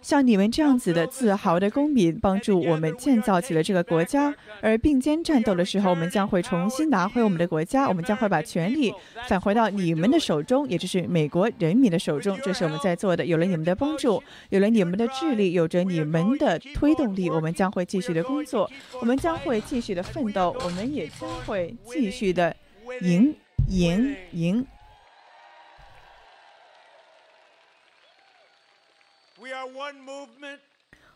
[0.01, 4.35] 像你们这样子的自豪的公民，帮助我们建造起了这个国家。
[4.61, 7.89] 而并肩战斗的时候，我们将会重新拿回我们的国家。
[7.89, 8.93] 我们将会把权力
[9.29, 12.39] 返回到你们的手中，也就是美国人民的手中。
[12.43, 13.25] 这是我们在做的。
[13.25, 18.71] 有了你们的帮助，有了你们的智力，有着你们的推动力，我们将会继续的工作，
[19.01, 22.55] 我们将会继续的奋斗，我们也将会继续的
[23.01, 23.35] 赢
[23.69, 24.67] 赢赢。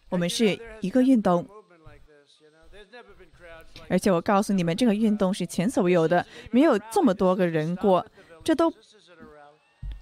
[0.09, 1.47] 我们是一个运动，
[3.89, 8.05] 而且我告诉你们，这个运动是前所未有的，没有这么多个人过。
[8.43, 8.73] 这都，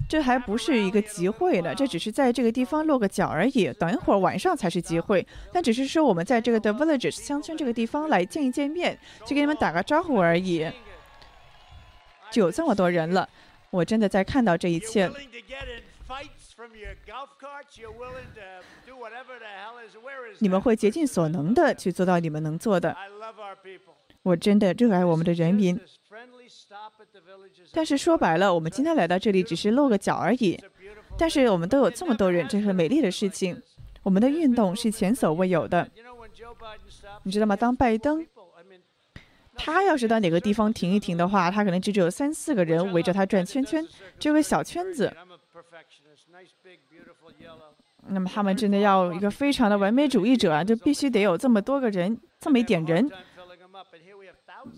[0.08, 3.72] 这还不是一个集会呢，这只是在这个地方落个脚而已。
[3.72, 8.96] 等一会儿晚上才是集会，但只是说我们在这个 The Villages 乡村这个地方来见一见面，
[9.26, 10.70] 去给你们打个招呼而已。
[12.30, 13.28] 就有这么多人了，
[13.70, 15.10] 我真的在看到这一切。
[20.38, 22.96] 你们会竭尽所能的去做到你们能做的。
[24.22, 25.78] 我真的热爱我们的人民。
[27.72, 30.58] 但是说白了，我们今天来到这里只是露个脚而已。
[31.18, 33.62] 但是我们都有这么多人，这是美丽的事情。
[34.02, 35.88] 我们的运动是前所未有的。
[37.22, 37.56] 你知道吗？
[37.56, 38.26] 当拜登，
[39.54, 43.86] 他要是到哪个地方停一停的话，他可能只有三四个人围着他转圈圈，
[44.18, 45.12] 只有个小圈子。
[48.08, 53.10] 那么他们真的要一个非常的完美主义者啊，就必须得有这么多个人，这么一点人，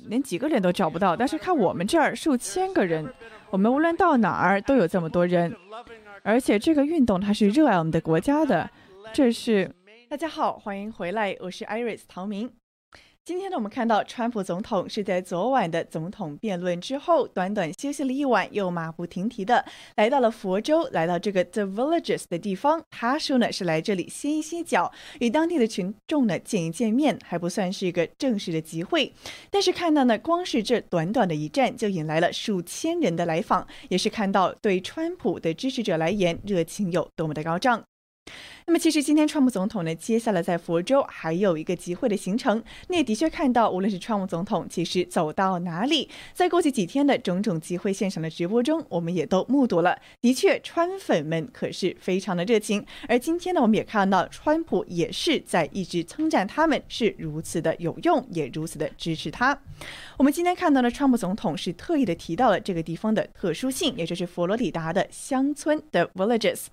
[0.07, 1.17] 连几个人都找不到。
[1.17, 3.13] 但是看我们这儿数千个人，
[3.51, 5.55] 我们无论到哪儿都有这么多人，
[6.23, 8.69] 而且这个运动它是热爱我们的国家的。
[9.13, 9.71] 这是
[10.09, 12.51] 大家好，欢迎回来，我是 Iris 唐明。
[13.29, 19.63] 今天呢，我们看到川普总统是在昨晚的总统辩论之后，短短休息了一晚，又马不停蹄的
[19.97, 22.83] 来到了佛州，来到这个 The Villages 的地方。
[22.89, 24.91] 他说呢，是来这里歇一歇脚，
[25.21, 29.13] 与当地的群众呢见一见面，还不算是一个正式的集会。
[29.51, 37.85] 但是看到呢，光是这短短的一站，就引来了数千人的来访，也是看到对川普的支持者来言，热情有多么的高涨。
[38.69, 42.63] 那么，其实今天川普总统呢，接下来在佛州还有一个集会的行程。
[42.89, 49.99] 你也的确看到，无论是川普总统，其实走到哪里，在过去几天的种种集会现场的直播中，我们也都目睹了。
[50.21, 52.85] 的确，川粉们可是非常的热情。
[53.09, 59.59] 而今天呢，我们也看到，川普也是在一直称赞他们是如此的有用，也如此的支持他。
[60.19, 66.67] 我们今天看到呢，川普总统是特意的提到了这个地方的特殊性，也就是佛罗里达的乡村的 villages。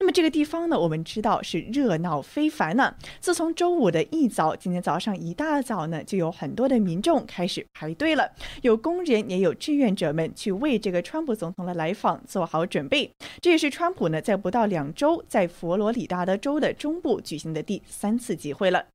[0.00, 1.35] 那么这个地方呢，我们知道。
[1.42, 2.94] 是热闹非凡呢。
[3.20, 8.30] 自从周五的一早，今天早上一大早呢，就有很多的民众开始排队了。
[8.62, 13.10] 有工人，也有志愿者们去为这个川普总统的来访做好准备。
[13.40, 18.86] 这也是川普呢在不到两周在佛罗里达的州的中部举行的第三次集会了。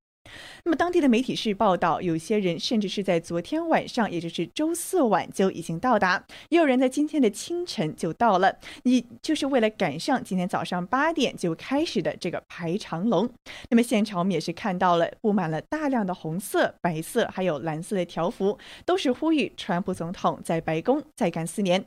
[0.64, 13.30] 那么，当地的媒体是报道，有些人甚至是在昨天晚上，也就是周四晚就已经到达，也有人在今天的清晨就到了，你就是为了赶上今天早上八点就开始的这个排长龙。
[13.70, 21.86] 那么，现场我们也是看到了布满了大量的红色、白色还有蓝色的条幅，都是呼吁川普总统在白宫再干四年。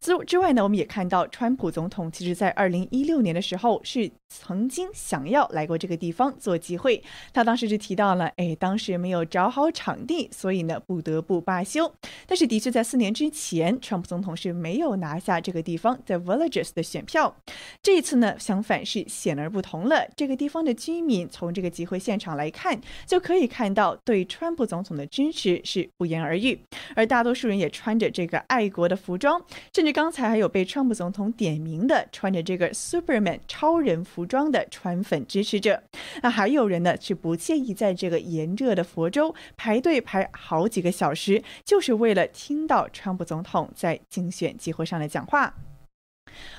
[0.00, 7.02] 之之外呢，我们也看到，川普总统其实在二零一六年的时候是曾经想要来过这个地方做集会，
[7.32, 11.92] 他当时就提到了，哎，当时没有找好场地，所以呢不得不罢休。
[12.26, 17.36] 但是的确在四年之前，川普总统是没有拿下这个地方 The Villages 的选票。
[17.82, 20.06] 这一次呢，相反是显而不同了。
[20.16, 26.60] 这个地方的居民从这个集会现场来看，就可以看到对川普总统的支持是不言而喻，
[26.94, 29.42] 而大多数人也穿着这个爱国的服装。
[29.74, 35.80] 甚至刚才还有被川普总统点名的穿着这个 Superman 超人服服装的川粉支持者，
[36.24, 45.54] 那还有人呢是不介意在这个炎热的佛州排队排好几个小时，就是为了听到川普总统在竞选集会上的讲话。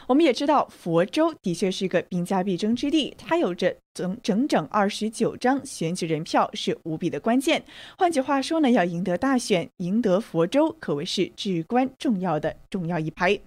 [0.07, 7.61] 我们也知道，佛州的确是一个兵家必争之地，它有着整整整二十九张选举人票，是无比的关键。
[7.98, 13.38] 换句话说呢，要赢得大选，赢得佛州，可谓是至关重要的重要一排。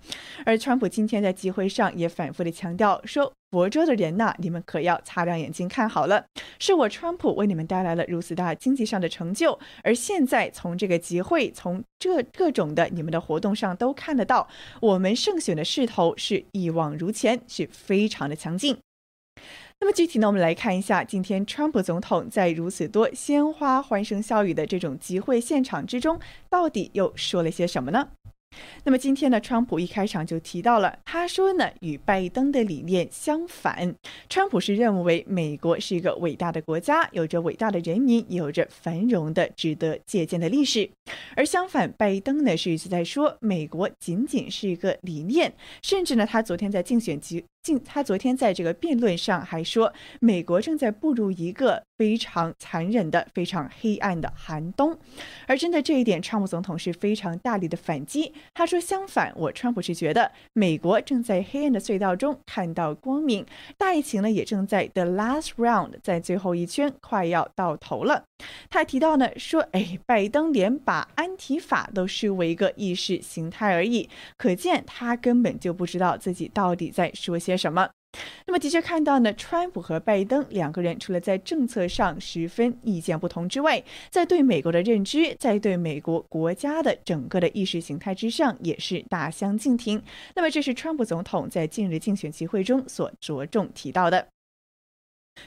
[0.44, 3.32] 而川普今天在集会上也反复的强调说。
[3.52, 6.24] 佛州的人呐，你们可要擦亮眼睛看好了，
[6.58, 14.48] 是我川普为你们带来了如此大经济上的成就，而现在从这个集会，从这各种的你们的活动上都看得到，
[14.80, 18.78] 我们胜选的势头是一往如前，是非常的强劲。
[19.80, 26.18] 那么具体呢，我们来看一下今天川普总统在如此多鲜花、欢声笑语的这种集会现场之中，
[26.48, 28.08] 到底又说了些什么呢？
[28.84, 33.94] 那么今天呢，川普一开场就提到了，他说呢，与拜登的理念相反。
[34.28, 40.90] 川普是认为美国是一个伟大的国家，有着伟大的人民，有着繁荣的、值得借鉴的历史。
[41.36, 45.52] 而相反，拜登呢是一直在说，美国仅仅是一个理念，
[45.82, 47.44] 甚至呢，他昨天在竞选集。
[47.62, 54.98] 近他昨天在这个辩论上还说，美国正在步入一个非常残忍的、非常黑暗的寒冬。
[55.46, 58.32] 而针对这一点，川普总统是非常大力的反击。
[58.52, 63.46] 他说：“相反，我川普是觉得美国正在黑暗的隧道中看到光明，
[63.78, 68.24] 大疫情呢也正在 the last round，在最后一圈快要到头了。”
[68.68, 77.88] 他还提到呢，说：“哎，拜登连把安提法都视为一个意识形态而已，可见他根本就不知道自己到底在说些。”些什么？
[78.46, 90.02] 那么的确看到呢，川普和拜登两个人除了在政策上十分意见不同之外，在对美国的认知，在对美国国家的整个的意识形态之上，也是大相径庭。
[90.34, 94.28] 那么这是川普总统在近日竞选集会中所着重提到的。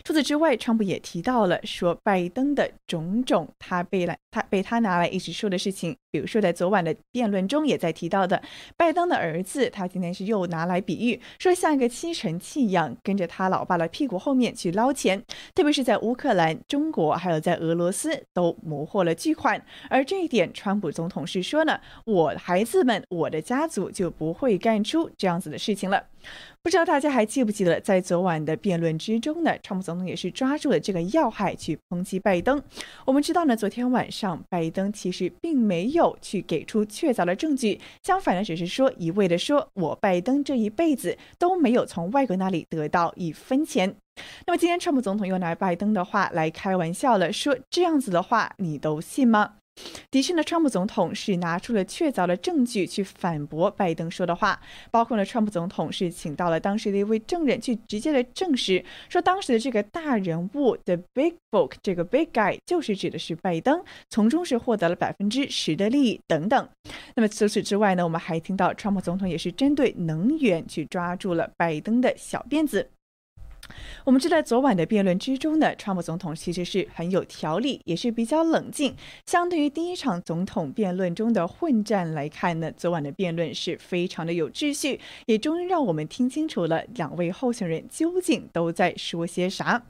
[0.04, 8.42] 除此之外，川普也提到了说拜登的种种，他被来他被他拿来一直说的事情，比如说在昨晚的辩论中也在提到的
[8.78, 15.22] 拜登的儿子，他今天是又拿来比喻说像一个吸尘器一样跟着他老爸的屁股后面去捞钱，
[15.54, 26.02] 特别是在乌克兰、中国还有在俄罗斯都谋获了巨款，而这一点，川普总统是说呢，我孩子们，我的家族就不会干出这样子的事情了。
[26.64, 32.60] 不知道大家还记不记得，在昨晚的辩论之中呢，川普总统也是抓住了这个要害去抨击拜登。
[33.06, 43.96] 我们知道呢，昨天晚上拜登其实并没有去给出确凿的证据，相反的，只是说一味的说，我拜登这一辈子都没有从外国那里得到一分钱。
[44.46, 49.56] 那么今天川普总统又拿拜登的话来开玩笑了，说这样子的话你都信吗？
[50.10, 66.70] 的确呢，川普总统是拿出了确凿的证据去反驳拜登说的话，包括呢，川普总统是请到了当时的一位证人去直接的证实，说当时的这个大人物 The big book 这个 big guy 就是指的是拜登，从中是获得了百分之十的利益等等。
[67.16, 72.90] 那么除此之外呢，我们还听到川普总统也是针对能源去抓住了拜登的小辫子。
[74.04, 78.96] 我们知道，昨晚的辩论之中呢，川普总统其实是很有条理，也是比较冷静。
[79.26, 89.82] 相对于第一场总统辩论中的混战来看呢，昨晚的辩论是非常的有秩序，也终于让我们听清楚了两位候选人究竟都在说些啥。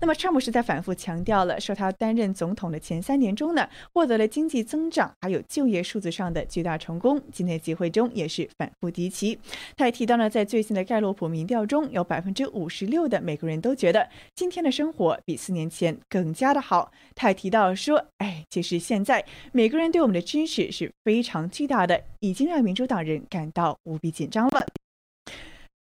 [0.00, 7.18] 那么，川普是在反复强调了，说他担任总统的前三年中呢，获得了经济增长还有就业数字上的巨大成功。
[7.32, 9.38] 今天集会中也是反复提及，
[9.76, 13.52] 他也提到呢，在最新的盖洛普民调中，有百分之五十六的每个人。
[13.62, 16.90] 都觉得今天的生活比四年前更加的好。
[17.14, 24.66] 他还提到说：“哎，其实现在每个人对我们的支持是非常巨大的，已经让民主党人感到无比紧张了。”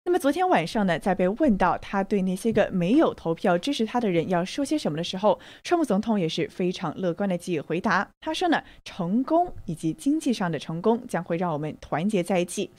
[0.03, 8.06] 那么昨天晚上呢，在被问到他对那些个没有投票支持他的人要说些什么的时候，川普总统也是非常乐观的给予回答。
[8.19, 12.69] 他说呢，成功以及经济上的成功将会让我们团结在一起。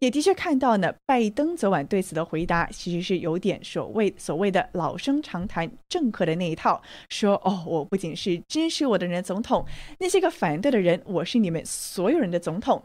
[0.00, 6.80] 也的确看到呢，拜登昨晚对此的回答其实是有点所谓所谓的老生常谈政客的那一套，
[7.10, 9.64] 说哦，我不仅是支持我的人总统，
[9.98, 12.82] 那些个反对的人，我是你们所有人的总统。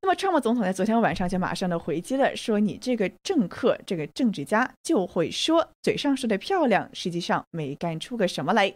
[0.00, 8.74] 那么，川普总统在昨天晚上就马上的回击了，说：“你这个政客，这个政治家就会说，嘴上说的漂亮，实际上没干出个什么来。”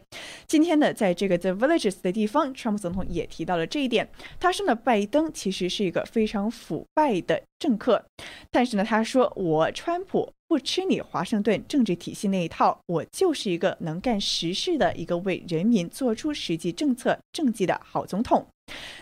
[0.48, 4.08] 今天呢，在这个 The Villages 的地方，川普总统也提到了这一点。
[4.40, 8.02] 他说呢，拜登其实是一个非常腐败的政客，
[8.50, 18.46] 但是呢，他说我川普不吃你华盛顿政治体系那一套，我就是一个能干实事的一个为人民做出实际政策政绩的好总统。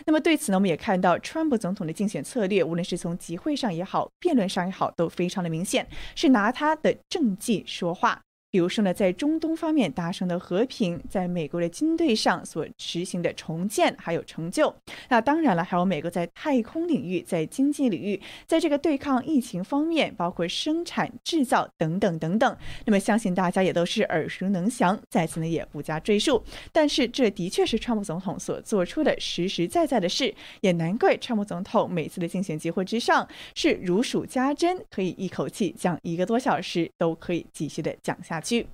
[0.05, 8.21] 那么对此呢，我们也看到，川普总统的竞选策略，无论是从集会上也好，辩论上也好，都非常的明显，是拿他的政绩说话。
[8.49, 14.73] 比如说呢，在中东方面达成的和平，在美国的军队上所实行的重建还有成就，
[15.09, 22.57] 那当然了，还有美国在太空领域、在经济领域，在这个对抗疫情方面，包括生产制造等等等等。
[22.85, 26.41] 那么相信大家也都是耳熟能详，在此呢也不加赘述。
[26.71, 38.36] 但是这的确是川普总统所做出的实实在在的事，也难怪川普总统每次的竞选集会之上是如数家珍，可以一口气讲一个多小时，都可以继续的讲下。
[38.41, 38.67] 去。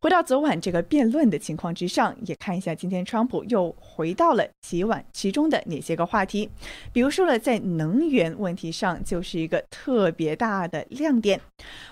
[0.00, 6.48] 回到昨晚这个辩论的情况之上，也看一下今天川普又回到了其晚其中的哪些个话题。
[6.92, 11.40] 比如说了，在能源问题上就是一个特别大的亮点。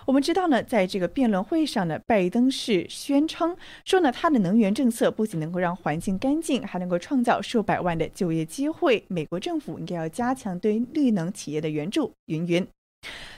[0.07, 9.05] 我们知道呢，在这个辩论会上呢，拜登是宣称说呢，他的能源政策不仅能够让环境干净，还能够创造数百万的就业机会。
[9.09, 12.65] 美国政府应该要加强对绿能企业的援助，云云。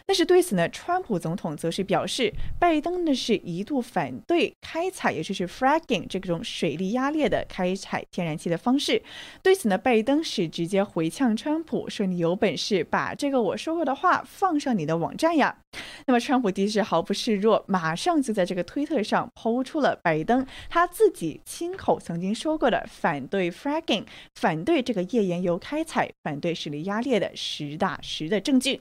[0.06, 9.02] 但是对此呢，川普总统则是表示，拜登呢是一度反对开采，也就是 fracking 这种水力压裂的开采天然气的方式。
[9.42, 15.58] 对此呢，拜登是直接回呛川普说：“你有本事把这个我说过的话放上你的网站呀！”
[16.06, 24.04] 那么川普的是毫不示弱，马上就在这个推特上抛出了拜登他自己亲口曾经说过的反对 fracking、
[24.36, 28.80] 反对这个页岩油开采、反对水力压裂的实打实的证据。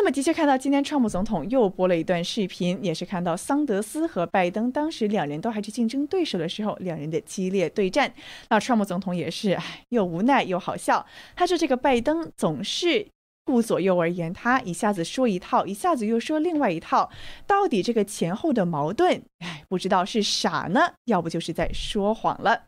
[0.00, 8.14] 那么，的确看到今天川普总统又播了一段视频，也是看到桑德斯和拜登当时两人都还是竞争对手的时候，两人的激烈对战。
[8.48, 9.58] 那川普总统也是
[9.88, 11.04] 又无奈又好笑，
[11.34, 13.08] 他说这个拜登总是
[13.44, 17.10] 顾左右而言他，一下子说一套，一下子又说另外一套，
[17.44, 22.66] 到底这个前后的矛盾，哎，不知道是傻呢，要不就是在说谎了。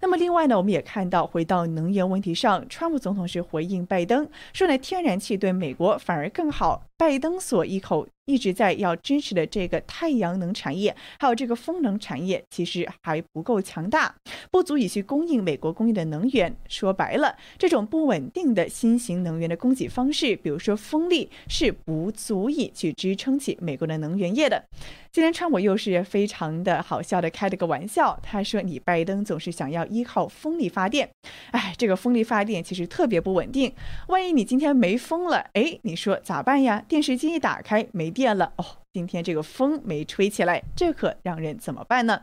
[0.00, 6.82] 那么另外呢，我们也看到，回到能源问题上，川普总统是回应拜登说呢，天然气对美国反而更好。
[6.98, 14.14] 拜登所一口一直在要支持的这个太阳能产业，还有这个风能产业，其实还不够强大，
[14.50, 16.56] 不足以去供应美国供应的能源。
[16.68, 24.64] 说白了，这种不稳定的新型能源的供给方式，比如说风力，是不足以去支撑起美国的能源业的。
[25.12, 31.08] 今天川普又是非常的好笑的开了个玩笑，他说：“你拜登总是想要依靠风力发电。
[31.52, 33.72] 哎，这个风力发电其实特别不稳定，
[34.08, 36.84] 万一你今天没风了，哎，你说咋办呀？
[36.86, 42.22] 电视机一打开没电了，哦，今天这个风没吹起来，这可让人怎么办呢？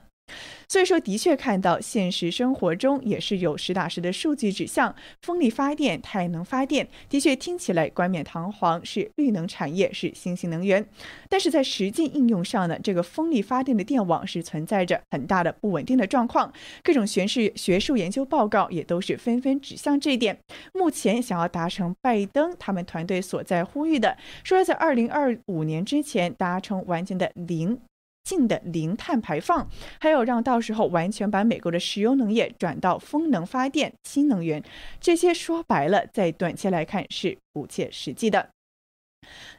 [0.68, 10.84] 所以说，的确看到现实生活中也是有实打实的数据指向，风力发电、太阳能发电的确听起来冠冕堂皇，是绿能产业，是新兴能源。
[11.30, 16.51] 但是在实际应用上呢，这个风力发电的电网是存在着很大的不稳定的状况。
[16.81, 20.38] 各种学士学术研究报告也都是纷纷指向这一点。
[20.73, 27.80] 目前想要达成拜登他们团队所在呼吁的，说在二零二五年之前达成完全的零。
[28.23, 29.67] 净的零碳排放，
[29.99, 34.63] 还有让到时候完全把美国的石油能业转到风能发电、新能源，
[34.99, 38.49] 这些说白了，在短期来看是不切实际的。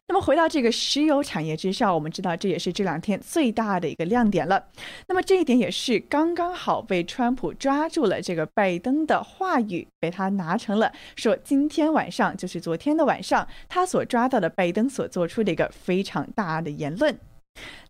[0.06, 4.66] 那么回到这个石油产业之上，我们知道这也是这两天最大的一个亮点了。
[5.08, 17.18] 那么这一点也是刚刚好被川普抓住了，这个拜登的话语被他拿成了说今天晚上就是昨天的晚上，他所抓到的拜登所做出的一个非常大的言论。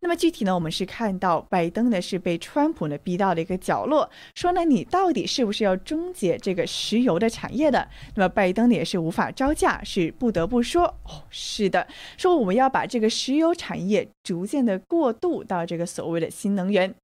[0.01, 7.89] 那么具体呢，我们是看到拜登呢是被川普呢逼到了一个角落，说呢你到底是不是要终结这个石油的产业的？
[8.15, 11.86] 那么拜登呢也是无法招架，是不得不说哦，是的，
[12.19, 16.95] 说我们要把这个石油产业逐渐的过渡到这个所谓的新能源。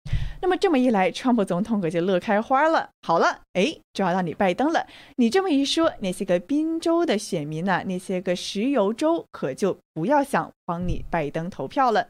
[0.42, 2.88] 那么这么一来，川普总统可就乐开花了。
[3.02, 4.86] 好了，哎，抓到你拜登了，
[5.16, 12.08] 你这么一说，那些个宾州的选民呢，那些个石油州可就不要想帮你拜登投票了。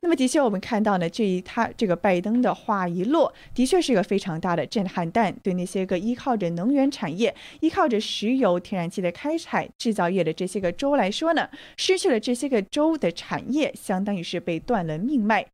[0.00, 5.34] 那么，的确，我们看到呢，这一他这个拜登的话一落，的确是一个非常大的震撼弹。
[5.42, 15.46] 对那些个依靠着能源产业、依靠着石油、天然气的开采、制造业的这些个州来说呢，失去了这些个州的产业，相当于是被断了命脉。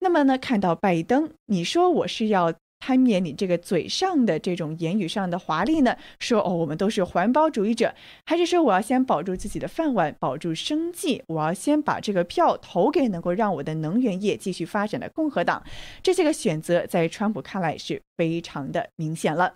[0.00, 2.52] 那么呢，看到拜登，你说我是要？
[2.78, 5.96] 贪免你这个嘴上的这种言语上的华丽呢？
[6.20, 7.92] 说哦，我们都是环保主义者，
[8.26, 11.22] 还是说我要先保住自己的饭碗，保住生计？
[11.28, 15.64] 我要先把这个票投给能够让我的能源业继续发展的共和党？
[16.02, 19.54] 这些个选择在川普看来是非常的明显了。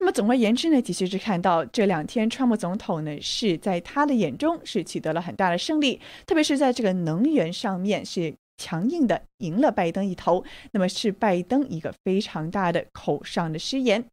[0.00, 8.34] 那么总而言之呢，的确是看到这两天川普总统呢是在他的眼中是取得了很大的胜利，特别是在这个能源上面是。
[8.60, 14.04] 强硬的赢了拜登一头，那么是拜登一个非常大的口上的失言。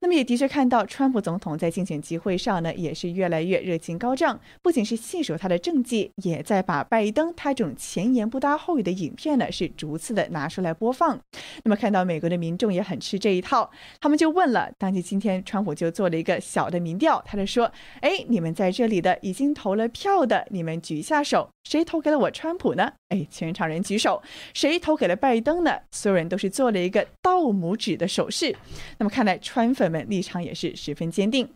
[0.00, 11.18] 那么也的确看到，川普总统在竞选集会上呢，也是越来越热情高涨，不仅是信守他的政绩，也在把拜登他这种前言不搭后语的影片呢，是逐次的拿出来播放。
[11.62, 13.70] 那么看到美国的民众也很吃这一套，
[14.00, 17.70] 他们就问了，当即今天川普就做了一个小的民调，他就说
[18.02, 24.20] ：“哎，你们在这里的已经投了票的，你们举一下手，谁投给了我川普呢？”哎，全场人举手，
[24.54, 25.78] 谁投给了拜登呢？
[25.92, 28.56] 所有人都是做了一个倒拇指的手势。
[28.98, 29.38] 那么看来。
[29.52, 31.46] 川粉们立场也是十分坚定。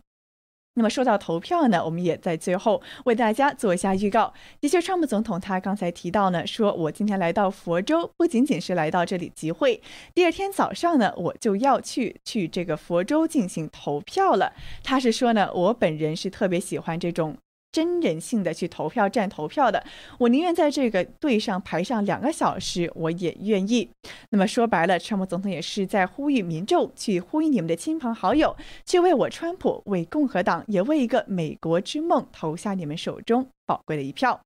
[0.75, 4.31] 那么说到投票呢，我们也在最后为大家做一下预告。
[4.61, 9.81] 的确，川普总统他刚才提到呢，说我今天来到佛州，不仅仅是来到这里集会，
[10.13, 14.53] 第二天早上呢，我就要去去这个佛州进行投票了。
[14.83, 17.35] 他是说呢，我本人是特别喜欢这种。
[17.71, 19.83] 真人性的去投票站投票的，
[20.17, 23.89] 我宁愿在这个队上排上两个小时，我也愿意。
[24.29, 34.41] 那么说白了，川普总统也是在呼吁民众去呼吁你们的亲朋好友，去为我川普、为共和党，也为一个美国之梦投下你们手中宝贵的一票。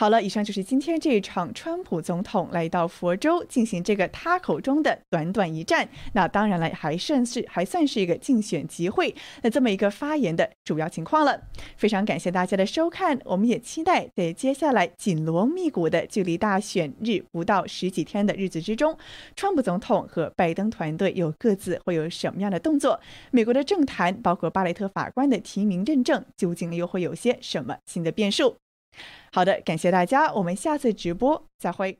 [0.00, 5.86] 好了，以上就是今天这一场川普总统来到佛州进行这个他口中的短短一战。
[6.14, 11.38] 那当然了，还算是还算是一个竞选集会，那这么一个发言的主要情况了。
[11.76, 18.96] 非常感谢大家的收看，我们也期待在接下来紧锣密鼓的距离大选日不到十几天的日子之中，
[19.36, 22.98] 川普总统和拜登团队又各自会有什么样的动作？
[23.30, 28.56] 美国的政坛，包括巴雷特法官的提名认证，究竟又会有些什么新的变数？
[29.32, 31.98] 好的，感谢大家，我们下次直播再会。